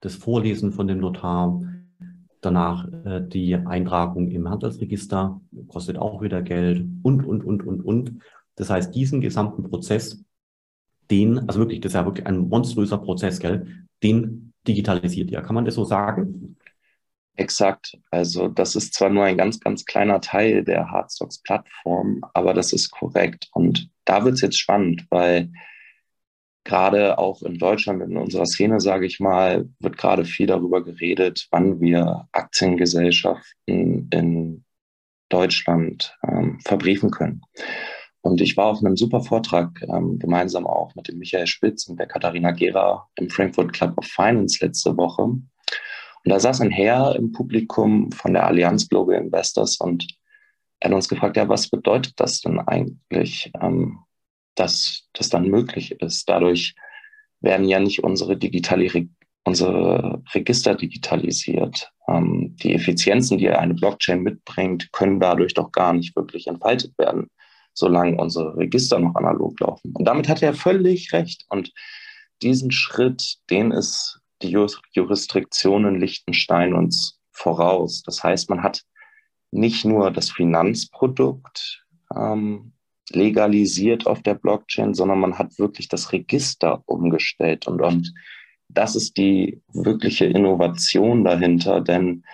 das 0.00 0.14
Vorlesen 0.14 0.72
von 0.72 0.86
dem 0.86 0.98
Notar, 0.98 1.62
danach 2.40 2.88
äh, 3.04 3.20
die 3.26 3.54
Eintragung 3.54 4.28
im 4.28 4.48
Handelsregister, 4.48 5.40
kostet 5.68 5.98
auch 5.98 6.22
wieder 6.22 6.42
Geld 6.42 6.86
und, 7.02 7.24
und, 7.24 7.44
und, 7.44 7.66
und, 7.66 7.80
und. 7.82 8.20
Das 8.54 8.70
heißt, 8.70 8.94
diesen 8.94 9.20
gesamten 9.20 9.64
Prozess, 9.64 10.24
den, 11.10 11.40
also 11.48 11.60
wirklich, 11.60 11.80
das 11.80 11.90
ist 11.90 11.94
ja 11.94 12.06
wirklich 12.06 12.26
ein 12.26 12.48
monströser 12.48 12.98
Prozess, 12.98 13.40
gell, 13.40 13.66
den 14.02 14.52
digitalisiert 14.66 15.30
ihr. 15.30 15.42
Kann 15.42 15.54
man 15.54 15.64
das 15.64 15.74
so 15.74 15.84
sagen? 15.84 16.56
Exakt. 17.36 17.96
Also 18.10 18.48
das 18.48 18.76
ist 18.76 18.94
zwar 18.94 19.08
nur 19.08 19.24
ein 19.24 19.38
ganz, 19.38 19.60
ganz 19.60 19.84
kleiner 19.84 20.20
Teil 20.20 20.64
der 20.64 20.90
Hardstocks-Plattform, 20.90 22.20
aber 22.34 22.54
das 22.54 22.72
ist 22.72 22.90
korrekt. 22.90 23.48
Und 23.52 23.88
da 24.04 24.24
wird 24.24 24.34
es 24.34 24.42
jetzt 24.42 24.58
spannend, 24.58 25.06
weil 25.10 25.50
gerade 26.64 27.18
auch 27.18 27.42
in 27.42 27.58
Deutschland, 27.58 28.02
in 28.02 28.16
unserer 28.16 28.46
Szene, 28.46 28.80
sage 28.80 29.06
ich 29.06 29.20
mal, 29.20 29.68
wird 29.80 29.96
gerade 29.96 30.24
viel 30.24 30.46
darüber 30.46 30.84
geredet, 30.84 31.48
wann 31.50 31.80
wir 31.80 32.28
Aktiengesellschaften 32.32 34.08
in 34.12 34.64
Deutschland 35.30 36.16
ähm, 36.26 36.60
verbriefen 36.60 37.10
können. 37.10 37.42
Und 38.22 38.40
ich 38.42 38.56
war 38.56 38.66
auf 38.66 38.84
einem 38.84 38.96
super 38.96 39.22
Vortrag, 39.22 39.82
ähm, 39.82 40.18
gemeinsam 40.18 40.66
auch 40.66 40.94
mit 40.94 41.08
dem 41.08 41.18
Michael 41.18 41.46
Spitz 41.46 41.88
und 41.88 41.98
der 41.98 42.06
Katharina 42.06 42.50
Gera 42.50 43.08
im 43.16 43.30
Frankfurt 43.30 43.72
Club 43.72 43.96
of 43.96 44.04
Finance 44.04 44.62
letzte 44.64 44.96
Woche. 44.96 45.40
Und 46.24 46.30
da 46.30 46.40
saß 46.40 46.60
ein 46.60 46.70
Herr 46.70 47.16
im 47.16 47.32
Publikum 47.32 48.12
von 48.12 48.34
der 48.34 48.46
Allianz 48.46 48.88
Global 48.88 49.16
Investors 49.16 49.78
und 49.78 50.06
er 50.80 50.90
hat 50.90 50.94
uns 50.94 51.08
gefragt, 51.08 51.36
ja, 51.36 51.48
was 51.48 51.68
bedeutet 51.68 52.14
das 52.16 52.40
denn 52.40 52.58
eigentlich? 52.58 53.50
Ähm, 53.60 54.00
dass 54.54 55.08
das 55.14 55.28
dann 55.28 55.48
möglich 55.48 55.92
ist. 56.00 56.28
Dadurch 56.28 56.74
werden 57.40 57.68
ja 57.68 57.80
nicht 57.80 58.04
unsere, 58.04 58.36
digitale, 58.36 59.08
unsere 59.44 60.22
Register 60.34 60.74
digitalisiert. 60.74 61.90
Ähm, 62.08 62.56
die 62.62 62.74
Effizienzen, 62.74 63.38
die 63.38 63.48
eine 63.48 63.74
Blockchain 63.74 64.22
mitbringt, 64.22 64.92
können 64.92 65.20
dadurch 65.20 65.54
doch 65.54 65.72
gar 65.72 65.92
nicht 65.92 66.14
wirklich 66.16 66.46
entfaltet 66.46 66.96
werden, 66.98 67.30
solange 67.72 68.16
unsere 68.18 68.56
Register 68.56 68.98
noch 68.98 69.14
analog 69.14 69.58
laufen. 69.60 69.92
Und 69.94 70.04
damit 70.04 70.28
hat 70.28 70.42
er 70.42 70.52
völlig 70.54 71.12
recht. 71.12 71.46
Und 71.48 71.72
diesen 72.42 72.70
Schritt, 72.70 73.36
den 73.48 73.70
ist 73.70 74.19
die 74.42 74.56
Jurisdiktion 74.92 75.84
in 75.86 76.00
Liechtenstein 76.00 76.74
uns 76.74 77.20
voraus. 77.32 78.02
Das 78.02 78.22
heißt, 78.22 78.50
man 78.50 78.62
hat 78.62 78.82
nicht 79.50 79.84
nur 79.84 80.10
das 80.10 80.30
Finanzprodukt 80.30 81.84
ähm, 82.14 82.72
legalisiert 83.10 84.06
auf 84.06 84.22
der 84.22 84.34
Blockchain, 84.34 84.94
sondern 84.94 85.20
man 85.20 85.38
hat 85.38 85.58
wirklich 85.58 85.88
das 85.88 86.12
Register 86.12 86.82
umgestellt. 86.86 87.66
Und, 87.66 87.80
und 87.80 88.14
das 88.68 88.94
ist 88.94 89.16
die 89.16 89.60
wirkliche 89.72 90.26
Innovation 90.26 91.24
dahinter, 91.24 91.80
denn 91.80 92.24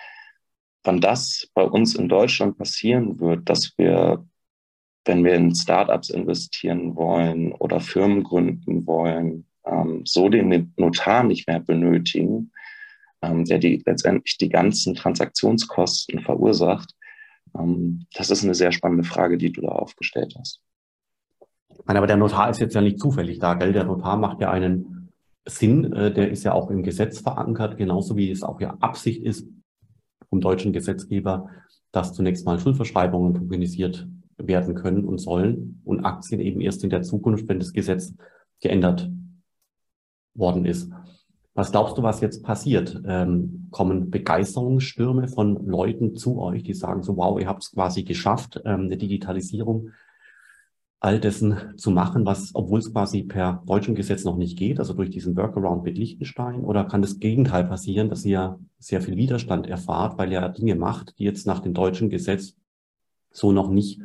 wenn 0.83 1.01
das 1.01 1.49
bei 1.53 1.63
uns 1.63 1.95
in 1.95 2.07
Deutschland 2.07 2.57
passieren 2.57 3.19
wird, 3.19 3.49
dass 3.49 3.77
wir, 3.77 4.25
wenn 5.05 5.23
wir 5.23 5.33
in 5.33 5.53
Startups 5.53 6.09
investieren 6.09 6.95
wollen 6.95 7.51
oder 7.51 7.79
Firmen 7.79 8.23
gründen 8.23 8.85
wollen, 8.85 9.46
so 10.05 10.29
den 10.29 10.73
Notar 10.77 11.23
nicht 11.23 11.47
mehr 11.47 11.59
benötigen, 11.59 12.51
ähm, 13.21 13.45
der 13.45 13.59
die, 13.59 13.81
letztendlich 13.85 14.37
die 14.37 14.49
ganzen 14.49 14.95
Transaktionskosten 14.95 16.21
verursacht, 16.21 16.93
ähm, 17.57 18.05
das 18.13 18.29
ist 18.29 18.43
eine 18.43 18.55
sehr 18.55 18.71
spannende 18.71 19.03
Frage, 19.03 19.37
die 19.37 19.51
du 19.51 19.61
da 19.61 19.69
aufgestellt 19.69 20.35
hast. 20.39 20.61
Aber 21.85 22.07
der 22.07 22.17
Notar 22.17 22.49
ist 22.49 22.59
jetzt 22.59 22.75
ja 22.75 22.81
nicht 22.81 22.99
zufällig 22.99 23.39
da, 23.39 23.53
gell? 23.53 23.71
Der 23.71 23.85
Notar 23.85 24.17
macht 24.17 24.41
ja 24.41 24.51
einen 24.51 25.11
Sinn, 25.45 25.91
äh, 25.93 26.13
der 26.13 26.29
ist 26.29 26.43
ja 26.43 26.53
auch 26.53 26.69
im 26.69 26.83
Gesetz 26.83 27.19
verankert, 27.19 27.77
genauso 27.77 28.17
wie 28.17 28.29
es 28.31 28.43
auch 28.43 28.59
ja 28.59 28.77
Absicht 28.79 29.23
ist 29.23 29.47
vom 30.29 30.41
deutschen 30.41 30.73
Gesetzgeber, 30.73 31.49
dass 31.91 32.13
zunächst 32.13 32.45
mal 32.45 32.59
Schuldverschreibungen 32.59 33.33
tokenisiert 33.33 34.07
werden 34.37 34.75
können 34.75 35.05
und 35.05 35.19
sollen 35.19 35.81
und 35.85 36.05
Aktien 36.05 36.41
eben 36.41 36.61
erst 36.61 36.83
in 36.83 36.89
der 36.89 37.01
Zukunft, 37.01 37.47
wenn 37.47 37.59
das 37.59 37.73
Gesetz 37.73 38.13
geändert 38.59 39.09
worden 40.37 40.65
ist. 40.65 40.91
Was 41.53 41.71
glaubst 41.71 41.97
du, 41.97 42.03
was 42.03 42.21
jetzt 42.21 42.43
passiert? 42.43 43.01
Ähm, 43.07 43.67
kommen 43.71 44.11
Begeisterungsstürme 44.11 45.27
von 45.27 45.65
Leuten 45.65 46.15
zu 46.15 46.39
euch, 46.39 46.61
die 46.63 46.75
sagen 46.75 47.01
so, 47.01 47.17
wow, 47.17 47.39
ihr 47.39 47.47
habt 47.47 47.63
es 47.63 47.71
quasi 47.71 48.03
geschafft, 48.03 48.61
ähm, 48.63 48.81
eine 48.81 48.97
Digitalisierung 48.97 49.89
all 50.99 51.19
dessen 51.19 51.73
zu 51.77 51.91
machen, 51.91 52.25
was, 52.25 52.53
obwohl 52.55 52.79
es 52.79 52.91
quasi 52.91 53.23
per 53.23 53.63
deutschem 53.65 53.95
Gesetz 53.95 54.23
noch 54.23 54.37
nicht 54.37 54.57
geht, 54.57 54.79
also 54.79 54.93
durch 54.93 55.09
diesen 55.09 55.35
Workaround 55.35 55.83
mit 55.83 55.97
Liechtenstein? 55.97 56.61
Oder 56.61 56.85
kann 56.85 57.01
das 57.01 57.19
Gegenteil 57.19 57.65
passieren, 57.65 58.09
dass 58.09 58.25
ihr 58.25 58.59
sehr 58.79 59.01
viel 59.01 59.15
Widerstand 59.15 59.67
erfahrt, 59.67 60.17
weil 60.17 60.31
ihr 60.31 60.49
Dinge 60.49 60.75
macht, 60.75 61.17
die 61.19 61.23
jetzt 61.23 61.45
nach 61.45 61.59
dem 61.59 61.73
deutschen 61.73 62.09
Gesetz 62.09 62.55
so 63.31 63.51
noch 63.51 63.69
nicht 63.69 64.01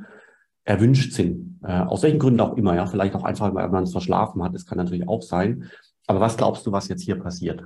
erwünscht 0.64 1.12
sind? 1.12 1.61
Äh, 1.62 1.81
aus 1.81 2.03
welchen 2.03 2.18
Gründen 2.18 2.40
auch 2.40 2.57
immer, 2.57 2.75
ja, 2.75 2.87
vielleicht 2.87 3.14
auch 3.14 3.25
einfach, 3.25 3.55
weil 3.55 3.68
man 3.71 3.85
es 3.85 3.92
verschlafen 3.92 4.42
hat, 4.42 4.55
das 4.55 4.66
kann 4.66 4.79
natürlich 4.79 5.09
auch 5.09 5.23
sein. 5.23 5.71
Aber 6.12 6.20
was 6.20 6.37
glaubst 6.37 6.66
du, 6.66 6.72
was 6.72 6.88
jetzt 6.88 7.05
hier 7.05 7.18
passiert? 7.18 7.64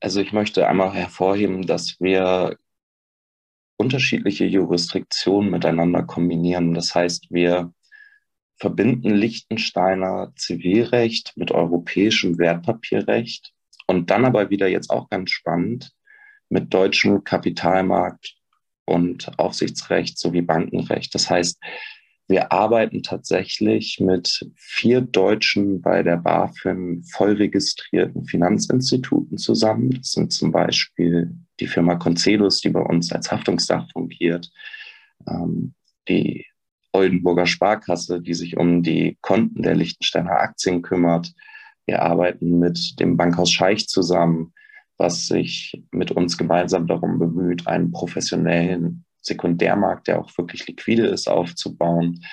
Also 0.00 0.22
ich 0.22 0.32
möchte 0.32 0.66
einmal 0.66 0.94
hervorheben, 0.94 1.66
dass 1.66 2.00
wir 2.00 2.56
unterschiedliche 3.76 4.46
Jurisdiktionen 4.46 5.50
miteinander 5.50 6.02
kombinieren. 6.02 6.72
Das 6.72 6.94
heißt, 6.94 7.26
wir 7.28 7.74
verbinden 8.56 9.10
Liechtensteiner 9.10 10.32
Zivilrecht 10.36 11.34
mit 11.36 11.50
europäischem 11.50 12.38
Wertpapierrecht 12.38 13.52
und 13.86 14.08
dann 14.08 14.24
aber 14.24 14.48
wieder 14.48 14.68
jetzt 14.68 14.88
auch 14.88 15.10
ganz 15.10 15.30
spannend 15.30 15.92
mit 16.48 16.72
deutschem 16.72 17.22
Kapitalmarkt 17.22 18.34
und 18.86 19.38
Aufsichtsrecht 19.38 20.18
sowie 20.18 20.40
Bankenrecht. 20.40 21.14
Das 21.14 21.28
heißt, 21.28 21.60
wir 22.26 22.52
arbeiten 22.52 23.02
tatsächlich 23.02 24.00
mit 24.00 24.48
vier 24.56 25.02
deutschen 25.02 25.82
bei 25.82 26.02
der 26.02 26.16
BaFin 26.16 27.04
voll 27.04 27.32
registrierten 27.32 28.24
Finanzinstituten 28.24 29.36
zusammen. 29.36 29.90
Das 29.90 30.12
sind 30.12 30.32
zum 30.32 30.50
Beispiel 30.50 31.36
die 31.60 31.66
Firma 31.66 31.96
Concedus, 31.96 32.60
die 32.60 32.70
bei 32.70 32.80
uns 32.80 33.12
als 33.12 33.30
Haftungsdach 33.30 33.90
fungiert, 33.92 34.50
ähm, 35.28 35.74
die 36.08 36.46
Oldenburger 36.92 37.46
Sparkasse, 37.46 38.22
die 38.22 38.34
sich 38.34 38.56
um 38.56 38.82
die 38.82 39.18
Konten 39.20 39.62
der 39.62 39.74
Liechtensteiner 39.74 40.38
Aktien 40.38 40.80
kümmert. 40.80 41.34
Wir 41.86 42.00
arbeiten 42.00 42.58
mit 42.58 42.98
dem 43.00 43.18
Bankhaus 43.18 43.52
Scheich 43.52 43.86
zusammen, 43.88 44.54
was 44.96 45.26
sich 45.26 45.82
mit 45.90 46.10
uns 46.12 46.38
gemeinsam 46.38 46.86
darum 46.86 47.18
bemüht, 47.18 47.66
einen 47.66 47.90
professionellen 47.90 49.04
Sekundärmarkt, 49.26 50.08
der 50.08 50.20
auch 50.20 50.36
wirklich 50.36 50.66
liquide 50.66 51.06
ist, 51.06 51.28
aufzubauen. 51.28 52.24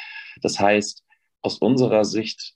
Das 0.41 0.59
heißt, 0.59 1.03
aus 1.41 1.57
unserer 1.57 2.05
Sicht 2.05 2.55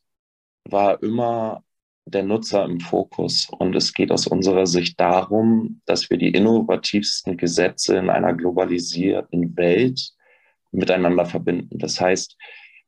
war 0.65 1.01
immer 1.01 1.63
der 2.05 2.23
Nutzer 2.23 2.63
im 2.65 2.79
Fokus. 2.79 3.47
Und 3.49 3.75
es 3.75 3.93
geht 3.93 4.11
aus 4.11 4.27
unserer 4.27 4.67
Sicht 4.67 4.99
darum, 4.99 5.81
dass 5.85 6.09
wir 6.09 6.17
die 6.17 6.29
innovativsten 6.29 7.37
Gesetze 7.37 7.97
in 7.97 8.09
einer 8.09 8.33
globalisierten 8.33 9.57
Welt 9.57 10.11
miteinander 10.71 11.25
verbinden. 11.25 11.79
Das 11.79 11.99
heißt, 11.99 12.37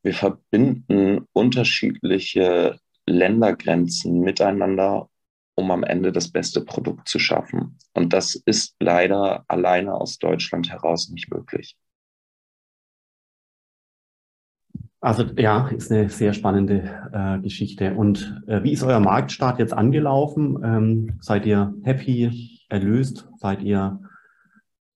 wir 0.04 0.14
verbinden 0.14 1.26
unterschiedliche 1.34 2.78
Ländergrenzen 3.06 4.20
miteinander, 4.20 5.10
um 5.58 5.72
am 5.72 5.84
Ende 5.84 6.12
das 6.12 6.30
beste 6.32 6.62
Produkt 6.62 7.10
zu 7.10 7.18
schaffen. 7.20 7.78
Und 7.94 8.14
das 8.14 8.36
ist 8.36 8.76
leider 8.80 9.44
alleine 9.48 9.96
aus 9.96 10.20
Deutschland 10.20 10.70
heraus 10.70 11.10
nicht 11.10 11.32
möglich. 11.32 11.76
Also 15.00 15.24
ja, 15.36 15.68
ist 15.70 15.92
eine 15.92 16.10
sehr 16.10 16.34
spannende 16.34 17.10
äh, 17.12 17.40
Geschichte. 17.40 17.96
Und 17.96 18.42
äh, 18.48 18.64
wie 18.64 18.72
ist 18.72 18.84
euer 18.84 19.00
Marktstart 19.00 19.60
jetzt 19.60 19.74
angelaufen? 19.74 20.60
Ähm, 20.64 21.18
seid 21.22 21.46
ihr 21.46 21.74
happy, 21.84 22.60
erlöst? 22.70 23.28
Seid 23.38 23.62
ihr, 23.62 24.00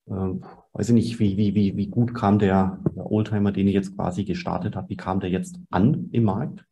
äh, 0.07 0.11
weiß 0.11 0.89
ich 0.89 0.93
nicht, 0.93 1.19
wie, 1.19 1.37
wie, 1.37 1.55
wie, 1.55 1.75
wie 1.75 1.87
gut 1.87 2.13
kam 2.13 2.37
der, 2.37 2.79
der 2.95 3.11
Oldtimer, 3.11 3.51
den 3.51 3.67
ihr 3.67 3.73
jetzt 3.73 3.95
quasi 3.95 4.25
gestartet 4.25 4.75
habt, 4.75 4.89
wie 4.89 4.97
kam 4.97 5.19
der 5.19 5.29
jetzt 5.31 5.59
an 5.71 6.09
im 6.11 6.23
Markt? 6.23 6.65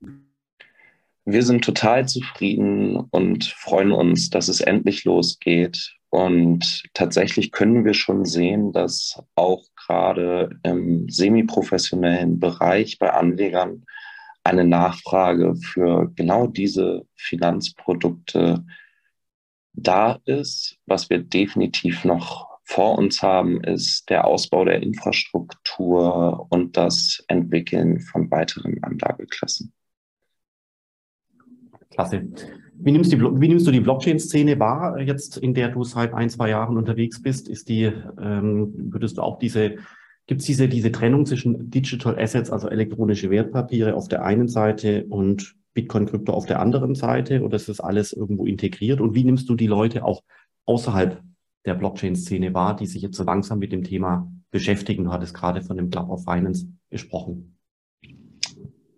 Wir 1.31 1.43
sind 1.43 1.63
total 1.63 2.07
zufrieden 2.07 2.95
und 2.95 3.43
freuen 3.45 3.91
uns, 3.91 4.31
dass 4.31 4.47
es 4.47 4.61
endlich 4.61 5.03
losgeht. 5.03 5.95
Und 6.09 6.85
tatsächlich 6.95 7.51
können 7.51 7.85
wir 7.85 7.93
schon 7.93 8.25
sehen, 8.25 8.71
dass 8.71 9.21
auch 9.35 9.63
gerade 9.75 10.49
im 10.63 11.07
semiprofessionellen 11.07 12.39
Bereich 12.39 12.97
bei 12.97 13.11
Anlegern 13.11 13.85
eine 14.43 14.65
Nachfrage 14.65 15.55
für 15.55 16.11
genau 16.15 16.47
diese 16.47 17.05
Finanzprodukte 17.15 18.65
da 19.73 20.19
ist. 20.25 20.77
Was 20.87 21.11
wir 21.11 21.19
definitiv 21.19 22.05
noch 22.05 22.57
vor 22.63 22.97
uns 22.97 23.21
haben, 23.21 23.63
ist 23.63 24.09
der 24.09 24.25
Ausbau 24.25 24.65
der 24.65 24.81
Infrastruktur 24.81 26.47
und 26.49 26.75
das 26.75 27.23
Entwickeln 27.27 27.99
von 27.99 28.31
weiteren 28.31 28.83
Anlageklassen. 28.83 29.71
Klasse. 31.99 32.27
Wie 32.81 32.93
nimmst, 32.93 33.11
die, 33.11 33.19
wie 33.19 33.49
nimmst 33.49 33.67
du 33.67 33.71
die 33.71 33.81
Blockchain-Szene 33.81 34.57
wahr, 34.57 35.01
jetzt 35.01 35.37
in 35.37 35.53
der 35.53 35.67
du 35.67 35.83
seit 35.83 36.13
ein, 36.13 36.29
zwei 36.29 36.49
Jahren 36.49 36.77
unterwegs 36.77 37.21
bist? 37.21 37.49
Ist 37.49 37.67
die, 37.67 37.91
ähm, 38.21 38.71
würdest 38.93 39.17
du 39.17 39.21
auch 39.21 39.37
diese, 39.37 39.75
gibt 40.25 40.39
es 40.39 40.47
diese, 40.47 40.69
diese 40.69 40.93
Trennung 40.93 41.25
zwischen 41.25 41.69
Digital 41.69 42.17
Assets, 42.17 42.51
also 42.51 42.69
elektronische 42.69 43.29
Wertpapiere 43.29 43.95
auf 43.95 44.07
der 44.07 44.23
einen 44.23 44.47
Seite 44.47 45.05
und 45.09 45.55
Bitcoin-Krypto 45.73 46.31
auf 46.31 46.45
der 46.45 46.61
anderen 46.61 46.95
Seite? 46.95 47.41
Oder 47.41 47.57
ist 47.57 47.67
das 47.67 47.81
alles 47.81 48.13
irgendwo 48.13 48.45
integriert? 48.45 49.01
Und 49.01 49.13
wie 49.13 49.25
nimmst 49.25 49.49
du 49.49 49.55
die 49.55 49.67
Leute 49.67 50.05
auch 50.05 50.23
außerhalb 50.65 51.21
der 51.65 51.75
Blockchain-Szene 51.75 52.53
wahr, 52.53 52.77
die 52.77 52.85
sich 52.85 53.01
jetzt 53.01 53.17
so 53.17 53.25
langsam 53.25 53.59
mit 53.59 53.73
dem 53.73 53.83
Thema 53.83 54.31
beschäftigen? 54.51 55.03
Du 55.03 55.11
hattest 55.11 55.33
gerade 55.33 55.61
von 55.61 55.75
dem 55.75 55.89
Club 55.89 56.09
of 56.09 56.23
Finance 56.23 56.65
gesprochen. 56.89 57.58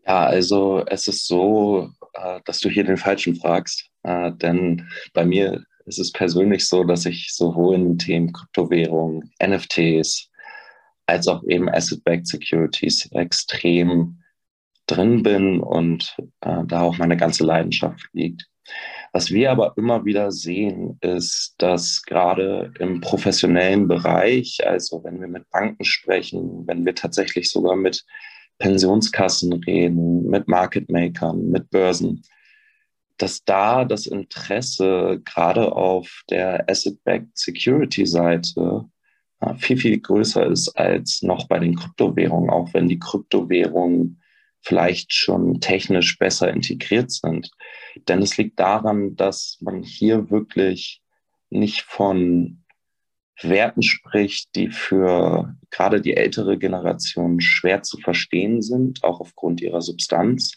Ja, 0.05 0.25
also 0.25 0.83
es 0.87 1.07
ist 1.07 1.27
so, 1.27 1.89
äh, 2.13 2.39
dass 2.45 2.59
du 2.59 2.69
hier 2.69 2.83
den 2.83 2.97
Falschen 2.97 3.35
fragst. 3.35 3.89
Äh, 4.03 4.31
denn 4.33 4.87
bei 5.13 5.25
mir 5.25 5.63
ist 5.85 5.99
es 5.99 6.11
persönlich 6.11 6.67
so, 6.67 6.83
dass 6.83 7.05
ich 7.05 7.33
sowohl 7.33 7.75
in 7.75 7.83
den 7.85 7.97
Themen 7.97 8.33
Kryptowährung, 8.33 9.23
NFTs, 9.43 10.29
als 11.05 11.27
auch 11.27 11.43
eben 11.43 11.69
Asset-Backed 11.69 12.27
Securities 12.27 13.09
extrem 13.11 14.21
drin 14.87 15.23
bin 15.23 15.59
und 15.59 16.15
äh, 16.41 16.63
da 16.65 16.81
auch 16.81 16.97
meine 16.97 17.17
ganze 17.17 17.43
Leidenschaft 17.43 18.07
liegt. 18.13 18.47
Was 19.13 19.31
wir 19.31 19.51
aber 19.51 19.73
immer 19.75 20.05
wieder 20.05 20.31
sehen, 20.31 20.97
ist, 21.01 21.55
dass 21.57 22.01
gerade 22.03 22.71
im 22.79 23.01
professionellen 23.01 23.87
Bereich, 23.87 24.59
also 24.65 25.03
wenn 25.03 25.19
wir 25.19 25.27
mit 25.27 25.49
Banken 25.49 25.83
sprechen, 25.83 26.65
wenn 26.65 26.85
wir 26.85 26.95
tatsächlich 26.95 27.49
sogar 27.49 27.75
mit 27.75 28.05
Pensionskassen 28.61 29.53
reden, 29.53 30.29
mit 30.29 30.47
Market 30.47 30.89
Makern, 30.89 31.49
mit 31.49 31.69
Börsen, 31.71 32.23
dass 33.17 33.43
da 33.43 33.85
das 33.85 34.05
Interesse 34.05 35.19
gerade 35.25 35.75
auf 35.75 36.21
der 36.29 36.69
Asset-Backed 36.69 37.37
Security-Seite 37.37 38.85
viel, 39.57 39.77
viel 39.77 39.99
größer 39.99 40.45
ist 40.45 40.69
als 40.77 41.23
noch 41.23 41.47
bei 41.47 41.57
den 41.57 41.75
Kryptowährungen, 41.75 42.51
auch 42.51 42.71
wenn 42.73 42.87
die 42.87 42.99
Kryptowährungen 42.99 44.21
vielleicht 44.61 45.11
schon 45.11 45.59
technisch 45.59 46.19
besser 46.19 46.53
integriert 46.53 47.09
sind. 47.11 47.49
Denn 48.07 48.21
es 48.21 48.37
liegt 48.37 48.59
daran, 48.59 49.15
dass 49.15 49.57
man 49.61 49.81
hier 49.81 50.29
wirklich 50.29 51.01
nicht 51.49 51.81
von 51.81 52.60
Werten 53.43 53.81
spricht, 53.81 54.55
die 54.55 54.69
für 54.69 55.55
gerade 55.69 56.01
die 56.01 56.15
ältere 56.15 56.57
Generation 56.57 57.41
schwer 57.41 57.83
zu 57.83 57.97
verstehen 57.97 58.61
sind, 58.61 59.03
auch 59.03 59.19
aufgrund 59.19 59.61
ihrer 59.61 59.81
Substanz, 59.81 60.53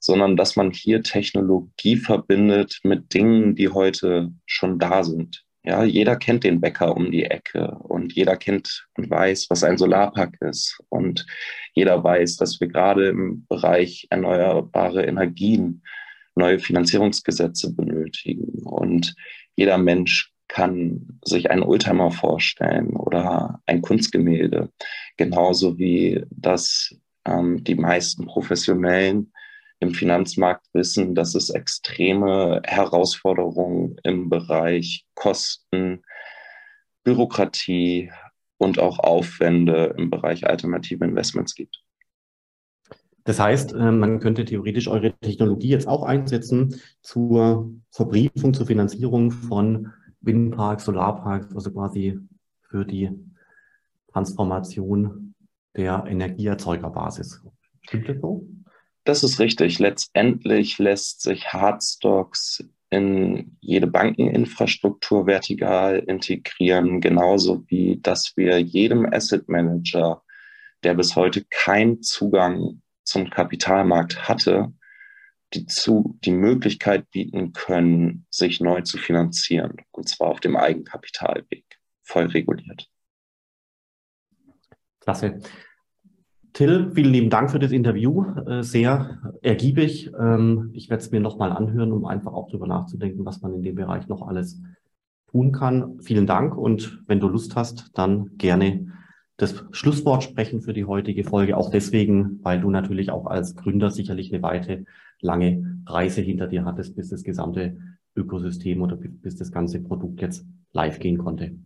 sondern 0.00 0.36
dass 0.36 0.56
man 0.56 0.70
hier 0.70 1.02
Technologie 1.02 1.96
verbindet 1.96 2.80
mit 2.82 3.14
Dingen, 3.14 3.54
die 3.54 3.68
heute 3.68 4.32
schon 4.46 4.78
da 4.78 5.02
sind. 5.02 5.44
Ja, 5.66 5.82
jeder 5.82 6.16
kennt 6.16 6.44
den 6.44 6.60
Bäcker 6.60 6.94
um 6.94 7.10
die 7.10 7.24
Ecke 7.24 7.70
und 7.70 8.12
jeder 8.12 8.36
kennt 8.36 8.86
und 8.98 9.08
weiß, 9.08 9.46
was 9.48 9.64
ein 9.64 9.78
Solarpark 9.78 10.36
ist. 10.42 10.78
Und 10.90 11.24
jeder 11.72 12.04
weiß, 12.04 12.36
dass 12.36 12.60
wir 12.60 12.68
gerade 12.68 13.08
im 13.08 13.46
Bereich 13.48 14.06
erneuerbare 14.10 15.06
Energien 15.06 15.82
neue 16.34 16.58
Finanzierungsgesetze 16.58 17.74
benötigen. 17.74 18.62
Und 18.64 19.14
jeder 19.56 19.78
Mensch 19.78 20.33
kann 20.54 21.18
sich 21.24 21.50
einen 21.50 21.64
Oldtimer 21.64 22.12
vorstellen 22.12 22.94
oder 22.94 23.60
ein 23.66 23.82
Kunstgemälde, 23.82 24.70
genauso 25.16 25.78
wie 25.78 26.24
das 26.30 26.94
ähm, 27.24 27.64
die 27.64 27.74
meisten 27.74 28.26
Professionellen 28.26 29.32
im 29.80 29.94
Finanzmarkt 29.94 30.64
wissen, 30.72 31.16
dass 31.16 31.34
es 31.34 31.50
extreme 31.50 32.62
Herausforderungen 32.64 33.96
im 34.04 34.30
Bereich 34.30 35.04
Kosten, 35.16 36.04
Bürokratie 37.02 38.12
und 38.56 38.78
auch 38.78 39.00
Aufwände 39.00 39.96
im 39.98 40.08
Bereich 40.08 40.46
alternative 40.46 41.04
Investments 41.04 41.56
gibt. 41.56 41.82
Das 43.24 43.40
heißt, 43.40 43.72
äh, 43.72 43.90
man 43.90 44.20
könnte 44.20 44.44
theoretisch 44.44 44.86
eure 44.86 45.18
Technologie 45.18 45.70
jetzt 45.70 45.88
auch 45.88 46.04
einsetzen 46.04 46.80
zur 47.02 47.72
Verbriefung, 47.90 48.54
zur 48.54 48.68
Finanzierung 48.68 49.32
von 49.32 49.92
Windparks, 50.24 50.84
Solarparks, 50.84 51.54
also 51.54 51.70
quasi 51.70 52.18
für 52.62 52.84
die 52.84 53.10
Transformation 54.12 55.34
der 55.76 56.04
Energieerzeugerbasis. 56.06 57.42
Stimmt 57.82 58.08
das 58.08 58.20
so? 58.20 58.46
Das 59.04 59.22
ist 59.22 59.38
richtig. 59.38 59.78
Letztendlich 59.78 60.78
lässt 60.78 61.22
sich 61.22 61.52
Hardstocks 61.52 62.64
in 62.90 63.56
jede 63.60 63.86
Bankeninfrastruktur 63.86 65.26
vertikal 65.26 65.98
integrieren, 65.98 67.00
genauso 67.00 67.64
wie 67.66 68.00
dass 68.00 68.32
wir 68.36 68.60
jedem 68.60 69.04
Asset 69.12 69.48
Manager, 69.48 70.22
der 70.84 70.94
bis 70.94 71.16
heute 71.16 71.44
keinen 71.50 72.02
Zugang 72.02 72.82
zum 73.02 73.28
Kapitalmarkt 73.30 74.28
hatte, 74.28 74.72
die, 75.54 75.66
zu, 75.66 76.18
die 76.24 76.32
Möglichkeit 76.32 77.10
bieten 77.10 77.52
können, 77.52 78.26
sich 78.30 78.60
neu 78.60 78.82
zu 78.82 78.98
finanzieren, 78.98 79.76
und 79.92 80.08
zwar 80.08 80.28
auf 80.28 80.40
dem 80.40 80.56
Eigenkapitalweg, 80.56 81.64
voll 82.02 82.26
reguliert. 82.26 82.90
Klasse. 85.00 85.40
Till, 86.52 86.92
vielen 86.94 87.12
lieben 87.12 87.30
Dank 87.30 87.50
für 87.50 87.58
das 87.58 87.72
Interview. 87.72 88.24
Äh, 88.46 88.62
sehr 88.62 89.18
ergiebig. 89.42 90.12
Ähm, 90.18 90.70
ich 90.72 90.88
werde 90.88 91.02
es 91.02 91.10
mir 91.10 91.20
nochmal 91.20 91.50
anhören, 91.50 91.92
um 91.92 92.06
einfach 92.06 92.32
auch 92.32 92.46
darüber 92.46 92.68
nachzudenken, 92.68 93.24
was 93.24 93.42
man 93.42 93.54
in 93.54 93.62
dem 93.62 93.74
Bereich 93.74 94.06
noch 94.06 94.26
alles 94.26 94.62
tun 95.26 95.50
kann. 95.50 96.00
Vielen 96.00 96.26
Dank 96.26 96.56
und 96.56 97.02
wenn 97.06 97.18
du 97.18 97.28
Lust 97.28 97.56
hast, 97.56 97.90
dann 97.94 98.36
gerne 98.38 98.92
das 99.36 99.64
Schlusswort 99.72 100.22
sprechen 100.22 100.60
für 100.60 100.72
die 100.72 100.84
heutige 100.84 101.24
Folge. 101.24 101.56
Auch 101.56 101.70
deswegen, 101.70 102.38
weil 102.44 102.60
du 102.60 102.70
natürlich 102.70 103.10
auch 103.10 103.26
als 103.26 103.56
Gründer 103.56 103.90
sicherlich 103.90 104.32
eine 104.32 104.42
weite, 104.42 104.84
lange 105.24 105.80
Reise 105.86 106.20
hinter 106.20 106.46
dir 106.46 106.64
hattest, 106.64 106.94
bis 106.94 107.10
das 107.10 107.24
gesamte 107.24 107.76
Ökosystem 108.14 108.82
oder 108.82 108.96
bis 108.96 109.36
das 109.36 109.50
ganze 109.50 109.82
Produkt 109.82 110.20
jetzt 110.20 110.46
live 110.72 110.98
gehen 111.00 111.18
konnte. 111.18 111.58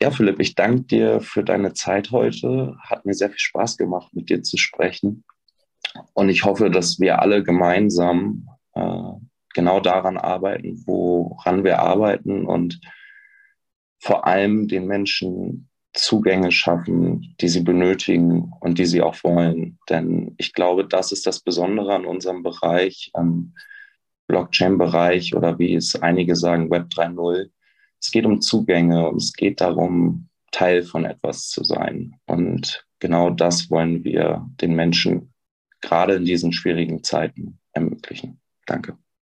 Ja, 0.00 0.12
Philipp, 0.12 0.38
ich 0.38 0.54
danke 0.54 0.82
dir 0.82 1.20
für 1.20 1.42
deine 1.42 1.72
Zeit 1.72 2.12
heute. 2.12 2.76
Hat 2.80 3.04
mir 3.04 3.14
sehr 3.14 3.30
viel 3.30 3.38
Spaß 3.38 3.76
gemacht, 3.76 4.14
mit 4.14 4.30
dir 4.30 4.42
zu 4.42 4.56
sprechen. 4.56 5.24
Und 6.12 6.28
ich 6.28 6.44
hoffe, 6.44 6.70
dass 6.70 7.00
wir 7.00 7.20
alle 7.20 7.42
gemeinsam 7.42 8.46
äh, 8.74 9.12
genau 9.54 9.80
daran 9.80 10.18
arbeiten, 10.18 10.84
woran 10.86 11.64
wir 11.64 11.80
arbeiten 11.80 12.46
und 12.46 12.80
vor 14.00 14.26
allem 14.26 14.68
den 14.68 14.86
Menschen 14.86 15.68
Zugänge 15.94 16.52
schaffen, 16.52 17.34
die 17.40 17.48
sie 17.48 17.62
benötigen 17.62 18.52
und 18.60 18.78
die 18.78 18.86
sie 18.86 19.02
auch 19.02 19.16
wollen. 19.24 19.78
Denn 19.88 20.34
ich 20.38 20.52
glaube, 20.52 20.86
das 20.86 21.12
ist 21.12 21.26
das 21.26 21.40
Besondere 21.40 21.94
an 21.94 22.04
unserem 22.04 22.42
Bereich, 22.42 23.10
am 23.14 23.54
Blockchain-Bereich 24.28 25.34
oder 25.34 25.58
wie 25.58 25.74
es 25.74 25.96
einige 25.96 26.36
sagen, 26.36 26.70
Web 26.70 26.88
3.0 26.90 27.50
es 28.00 28.10
geht 28.10 28.26
um 28.26 28.40
Zugänge 28.40 29.08
und 29.08 29.16
es 29.16 29.32
geht 29.32 29.60
darum, 29.60 30.28
Teil 30.52 30.82
von 30.82 31.04
etwas 31.04 31.48
zu 31.48 31.64
sein. 31.64 32.16
Und 32.26 32.86
genau 33.00 33.30
das 33.30 33.70
wollen 33.70 34.04
wir 34.04 34.46
den 34.60 34.74
Menschen 34.74 35.32
gerade 35.80 36.14
in 36.14 36.24
diesen 36.24 36.52
schwierigen 36.52 37.02
Zeiten 37.04 37.58
ermöglichen. 37.72 38.40
Danke. 38.66 38.96